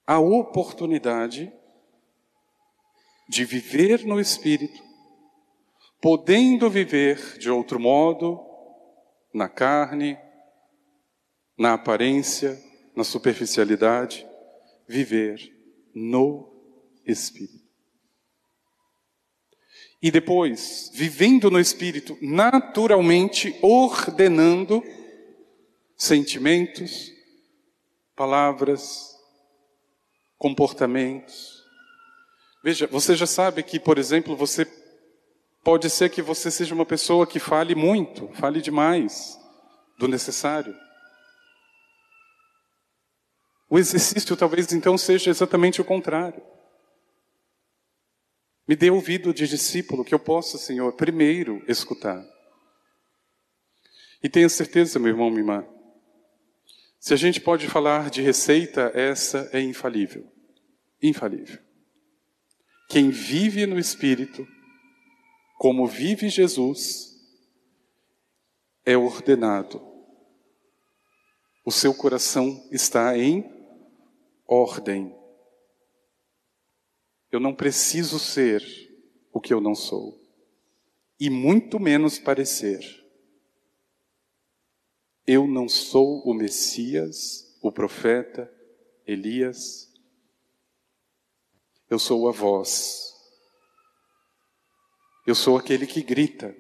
a 0.07 0.19
oportunidade 0.19 1.53
de 3.29 3.45
viver 3.45 4.05
no 4.07 4.21
Espírito 4.21 4.86
podendo 6.07 6.71
viver 6.71 7.37
de 7.37 7.51
outro 7.51 7.81
modo, 7.81 8.41
na 9.35 9.49
carne, 9.49 10.17
na 11.59 11.75
aparência, 11.75 12.57
na 12.95 13.03
superficialidade, 13.03 14.25
viver 14.87 15.53
no 15.93 16.49
Espírito. 17.05 17.67
E 20.01 20.09
depois, 20.09 20.93
vivendo 20.95 21.51
no 21.51 21.59
Espírito, 21.59 22.17
naturalmente 22.23 23.59
ordenando 23.61 24.81
sentimentos, 25.97 27.11
palavras, 28.15 29.13
comportamentos. 30.39 31.65
Veja, 32.63 32.87
você 32.87 33.17
já 33.17 33.27
sabe 33.27 33.65
que, 33.65 33.81
por 33.81 33.99
exemplo, 33.99 34.37
você 34.37 34.65
Pode 35.67 35.91
ser 35.91 36.11
que 36.11 36.23
você 36.23 36.49
seja 36.49 36.73
uma 36.73 36.87
pessoa 36.87 37.27
que 37.27 37.41
fale 37.41 37.75
muito, 37.75 38.29
fale 38.35 38.63
demais 38.63 39.37
do 39.99 40.07
necessário. 40.07 40.73
O 43.69 43.77
exercício 43.77 44.37
talvez 44.37 44.73
então 44.73 44.97
seja 44.97 45.29
exatamente 45.29 45.81
o 45.81 45.85
contrário. 45.85 46.41
Me 48.69 48.77
dê 48.77 48.93
ouvido 48.93 49.35
de 49.35 49.49
discípulo 49.49 50.05
que 50.05 50.15
eu 50.15 50.21
possa, 50.21 50.57
Senhor, 50.57 50.93
primeiro 50.93 51.61
escutar. 51.67 52.25
E 54.23 54.29
tenha 54.29 54.49
certeza, 54.49 55.01
meu 55.01 55.09
irmão, 55.09 55.31
minha 55.31 55.41
irmã, 55.41 55.67
se 57.01 57.13
a 57.13 57.17
gente 57.17 57.41
pode 57.41 57.67
falar 57.67 58.09
de 58.09 58.23
receita, 58.23 58.93
essa 58.95 59.51
é 59.53 59.61
infalível. 59.61 60.33
Infalível. 61.03 61.59
Quem 62.89 63.11
vive 63.11 63.67
no 63.67 63.81
Espírito 63.81 64.47
como 65.57 65.87
vive 65.87 66.29
Jesus, 66.29 67.17
é 68.85 68.97
ordenado. 68.97 69.81
O 71.65 71.73
seu 71.73 71.93
coração 71.93 72.65
está 72.71 73.19
em 73.19 73.45
ordem. 74.47 75.15
Eu 77.33 77.41
não 77.41 77.55
preciso 77.55 78.19
ser 78.19 78.63
o 79.33 79.41
que 79.41 79.53
eu 79.53 79.61
não 79.61 79.75
sou, 79.75 80.19
e 81.19 81.29
muito 81.29 81.81
menos 81.81 82.19
parecer. 82.19 83.05
Eu 85.27 85.47
não 85.47 85.69
sou 85.69 86.23
o 86.23 86.33
Messias, 86.33 87.59
o 87.61 87.73
profeta, 87.73 88.51
Elias. 89.05 89.93
Eu 91.91 91.99
sou 91.99 92.29
a 92.29 92.33
voz. 92.33 93.16
Eu 95.27 95.35
sou 95.35 95.59
aquele 95.59 95.87
que 95.87 96.03
grita. 96.03 96.55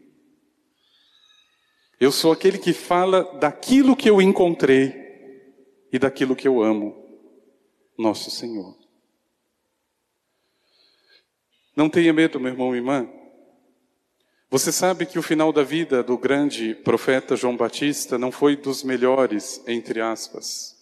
Eu 2.00 2.10
sou 2.10 2.32
aquele 2.32 2.58
que 2.58 2.72
fala 2.72 3.22
daquilo 3.38 3.96
que 3.96 4.10
eu 4.10 4.20
encontrei 4.20 5.06
e 5.92 5.98
daquilo 5.98 6.36
que 6.36 6.48
eu 6.48 6.62
amo, 6.62 6.94
nosso 7.96 8.30
Senhor. 8.30 8.76
Não 11.74 11.88
tenha 11.88 12.12
medo, 12.12 12.40
meu 12.40 12.52
irmão 12.52 12.74
e 12.74 12.78
irmã. 12.78 13.08
Você 14.50 14.72
sabe 14.72 15.06
que 15.06 15.18
o 15.18 15.22
final 15.22 15.52
da 15.52 15.62
vida 15.62 16.02
do 16.02 16.18
grande 16.18 16.74
profeta 16.74 17.36
João 17.36 17.56
Batista 17.56 18.18
não 18.18 18.32
foi 18.32 18.56
dos 18.56 18.82
melhores, 18.82 19.62
entre 19.66 20.00
aspas, 20.00 20.76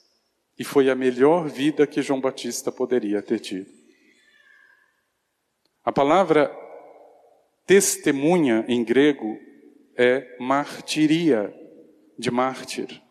e 0.58 0.64
foi 0.64 0.90
a 0.90 0.94
melhor 0.94 1.48
vida 1.48 1.86
que 1.86 2.02
João 2.02 2.20
Batista 2.20 2.72
poderia 2.72 3.20
ter 3.22 3.40
tido. 3.40 3.70
A 5.84 5.92
palavra 5.92 6.63
testemunha 7.66 8.64
em 8.68 8.84
grego 8.84 9.38
é 9.96 10.36
martiria, 10.38 11.54
de 12.18 12.30
mártir. 12.30 13.02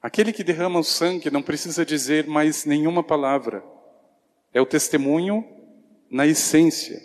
Aquele 0.00 0.32
que 0.32 0.44
derrama 0.44 0.78
o 0.78 0.84
sangue 0.84 1.30
não 1.30 1.42
precisa 1.42 1.84
dizer 1.84 2.26
mais 2.26 2.64
nenhuma 2.64 3.02
palavra. 3.02 3.64
É 4.52 4.60
o 4.60 4.66
testemunho 4.66 5.44
na 6.10 6.26
essência. 6.26 7.02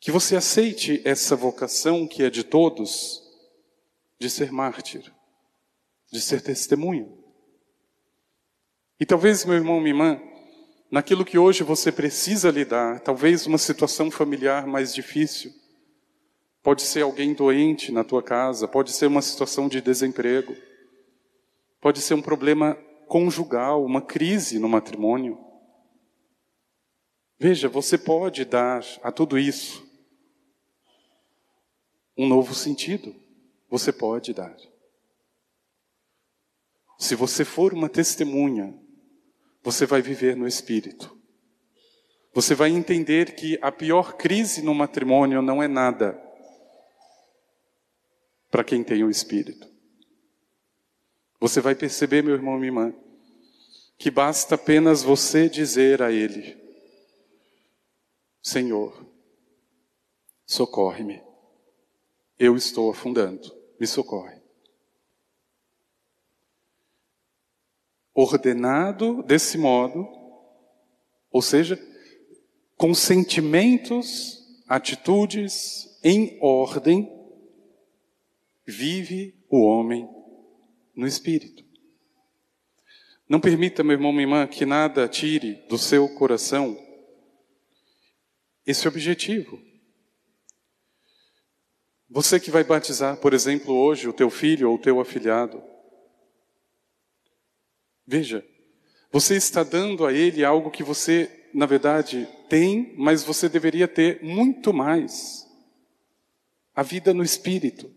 Que 0.00 0.10
você 0.10 0.34
aceite 0.34 1.02
essa 1.04 1.36
vocação 1.36 2.08
que 2.08 2.22
é 2.22 2.30
de 2.30 2.42
todos, 2.42 3.22
de 4.18 4.30
ser 4.30 4.50
mártir, 4.50 5.12
de 6.10 6.20
ser 6.20 6.40
testemunha. 6.40 7.08
E 8.98 9.06
talvez, 9.06 9.44
meu 9.44 9.54
irmão, 9.54 9.78
minha 9.80 9.90
irmã, 9.90 10.29
naquilo 10.90 11.24
que 11.24 11.38
hoje 11.38 11.62
você 11.62 11.92
precisa 11.92 12.50
lidar, 12.50 13.00
talvez 13.00 13.46
uma 13.46 13.58
situação 13.58 14.10
familiar 14.10 14.66
mais 14.66 14.92
difícil, 14.92 15.52
Pode 16.62 16.82
ser 16.82 17.02
alguém 17.02 17.32
doente 17.32 17.90
na 17.90 18.04
tua 18.04 18.22
casa, 18.22 18.68
pode 18.68 18.92
ser 18.92 19.06
uma 19.06 19.22
situação 19.22 19.66
de 19.66 19.80
desemprego, 19.80 20.54
pode 21.80 22.02
ser 22.02 22.12
um 22.12 22.20
problema 22.20 22.74
conjugal, 23.08 23.82
uma 23.82 24.02
crise 24.02 24.58
no 24.58 24.68
matrimônio. 24.68 25.42
Veja, 27.38 27.66
você 27.66 27.96
pode 27.96 28.44
dar 28.44 28.84
a 29.02 29.10
tudo 29.10 29.38
isso 29.38 29.88
um 32.14 32.28
novo 32.28 32.54
sentido. 32.54 33.16
Você 33.70 33.90
pode 33.90 34.34
dar. 34.34 34.54
Se 36.98 37.14
você 37.14 37.46
for 37.46 37.72
uma 37.72 37.88
testemunha, 37.88 38.78
você 39.62 39.86
vai 39.86 40.00
viver 40.02 40.36
no 40.36 40.46
Espírito. 40.46 41.16
Você 42.32 42.54
vai 42.54 42.70
entender 42.70 43.34
que 43.34 43.58
a 43.60 43.72
pior 43.72 44.14
crise 44.16 44.62
no 44.62 44.74
matrimônio 44.74 45.42
não 45.42 45.62
é 45.62 45.68
nada 45.68 46.20
para 48.50 48.64
quem 48.64 48.82
tem 48.82 49.04
o 49.04 49.10
Espírito. 49.10 49.68
Você 51.40 51.60
vai 51.60 51.74
perceber, 51.74 52.22
meu 52.22 52.34
irmão 52.34 52.56
e 52.56 52.58
minha 52.58 52.68
irmã, 52.68 52.94
que 53.98 54.10
basta 54.10 54.54
apenas 54.54 55.02
você 55.02 55.48
dizer 55.48 56.02
a 56.02 56.12
Ele: 56.12 56.56
Senhor, 58.42 59.06
socorre-me. 60.46 61.22
Eu 62.38 62.56
estou 62.56 62.90
afundando, 62.90 63.54
me 63.78 63.86
socorre. 63.86 64.39
Ordenado 68.20 69.22
desse 69.22 69.56
modo, 69.56 70.06
ou 71.30 71.40
seja, 71.40 71.80
com 72.76 72.92
sentimentos, 72.92 74.62
atitudes 74.68 75.98
em 76.04 76.38
ordem, 76.42 77.10
vive 78.66 79.34
o 79.48 79.62
homem 79.62 80.06
no 80.94 81.06
espírito. 81.06 81.64
Não 83.26 83.40
permita, 83.40 83.82
meu 83.82 83.94
irmão, 83.94 84.12
minha 84.12 84.24
irmã, 84.24 84.46
que 84.46 84.66
nada 84.66 85.08
tire 85.08 85.54
do 85.66 85.78
seu 85.78 86.06
coração 86.06 86.76
esse 88.66 88.86
objetivo. 88.86 89.58
Você 92.10 92.38
que 92.38 92.50
vai 92.50 92.64
batizar, 92.64 93.16
por 93.16 93.32
exemplo, 93.32 93.74
hoje 93.74 94.06
o 94.06 94.12
teu 94.12 94.28
filho 94.28 94.68
ou 94.68 94.76
o 94.76 94.78
teu 94.78 95.00
afilhado. 95.00 95.62
Veja, 98.06 98.44
você 99.12 99.36
está 99.36 99.62
dando 99.62 100.06
a 100.06 100.12
ele 100.12 100.44
algo 100.44 100.70
que 100.70 100.82
você, 100.82 101.48
na 101.52 101.66
verdade, 101.66 102.28
tem, 102.48 102.94
mas 102.96 103.22
você 103.22 103.48
deveria 103.48 103.86
ter 103.86 104.22
muito 104.22 104.72
mais. 104.72 105.46
A 106.74 106.82
vida 106.82 107.12
no 107.12 107.22
espírito 107.22 107.90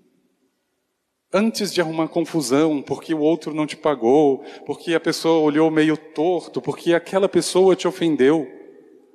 antes 1.33 1.73
de 1.73 1.81
arrumar 1.81 2.07
confusão, 2.09 2.79
porque 2.79 3.13
o 3.13 3.19
outro 3.19 3.55
não 3.55 3.65
te 3.65 3.75
pagou, 3.75 4.43
porque 4.67 4.93
a 4.93 4.99
pessoa 4.99 5.41
olhou 5.41 5.71
meio 5.71 5.97
torto, 5.97 6.61
porque 6.61 6.93
aquela 6.93 7.27
pessoa 7.27 7.75
te 7.75 7.87
ofendeu, 7.87 8.47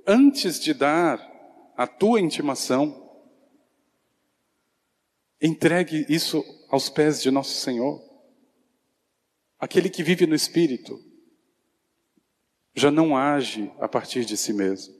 antes 0.05 0.59
de 0.59 0.75
dar 0.75 1.25
a 1.77 1.87
tua 1.87 2.21
intimação, 2.21 3.09
entregue 5.41 6.05
isso 6.09 6.45
aos 6.69 6.89
pés 6.89 7.23
de 7.23 7.31
nosso 7.31 7.55
Senhor. 7.55 8.03
Aquele 9.59 9.91
que 9.91 10.03
vive 10.03 10.27
no 10.27 10.35
Espírito 10.35 11.03
já 12.75 12.91
não 12.91 13.17
age 13.17 13.73
a 13.79 13.89
partir 13.89 14.25
de 14.25 14.37
si 14.37 14.53
mesmo. 14.53 14.95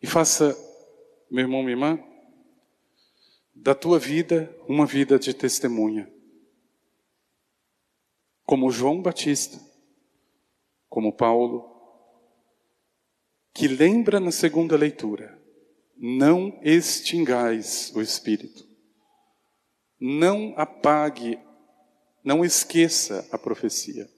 E 0.00 0.06
faça, 0.06 0.56
meu 1.30 1.44
irmão, 1.44 1.62
minha 1.62 1.72
irmã, 1.72 2.04
da 3.54 3.74
tua 3.74 3.98
vida 3.98 4.54
uma 4.68 4.84
vida 4.84 5.18
de 5.18 5.32
testemunha. 5.32 6.12
Como 8.44 8.70
João 8.70 9.00
Batista, 9.00 9.58
como 10.88 11.12
Paulo, 11.12 11.72
que 13.54 13.68
lembra 13.68 14.18
na 14.18 14.32
segunda 14.32 14.76
leitura: 14.76 15.40
não 15.96 16.58
extingais 16.62 17.92
o 17.94 18.00
espírito, 18.02 18.68
não 20.04 20.52
apague, 20.56 21.38
não 22.24 22.44
esqueça 22.44 23.24
a 23.30 23.38
profecia. 23.38 24.10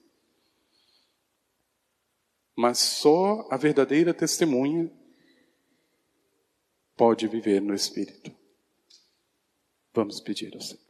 Mas 2.57 2.79
só 2.79 3.47
a 3.51 3.57
verdadeira 3.57 4.11
testemunha 4.11 4.91
pode 6.95 7.27
viver 7.27 7.61
no 7.61 7.75
espírito. 7.75 8.35
Vamos 9.93 10.19
pedir 10.19 10.55
ao 10.55 10.61
Senhor. 10.61 10.84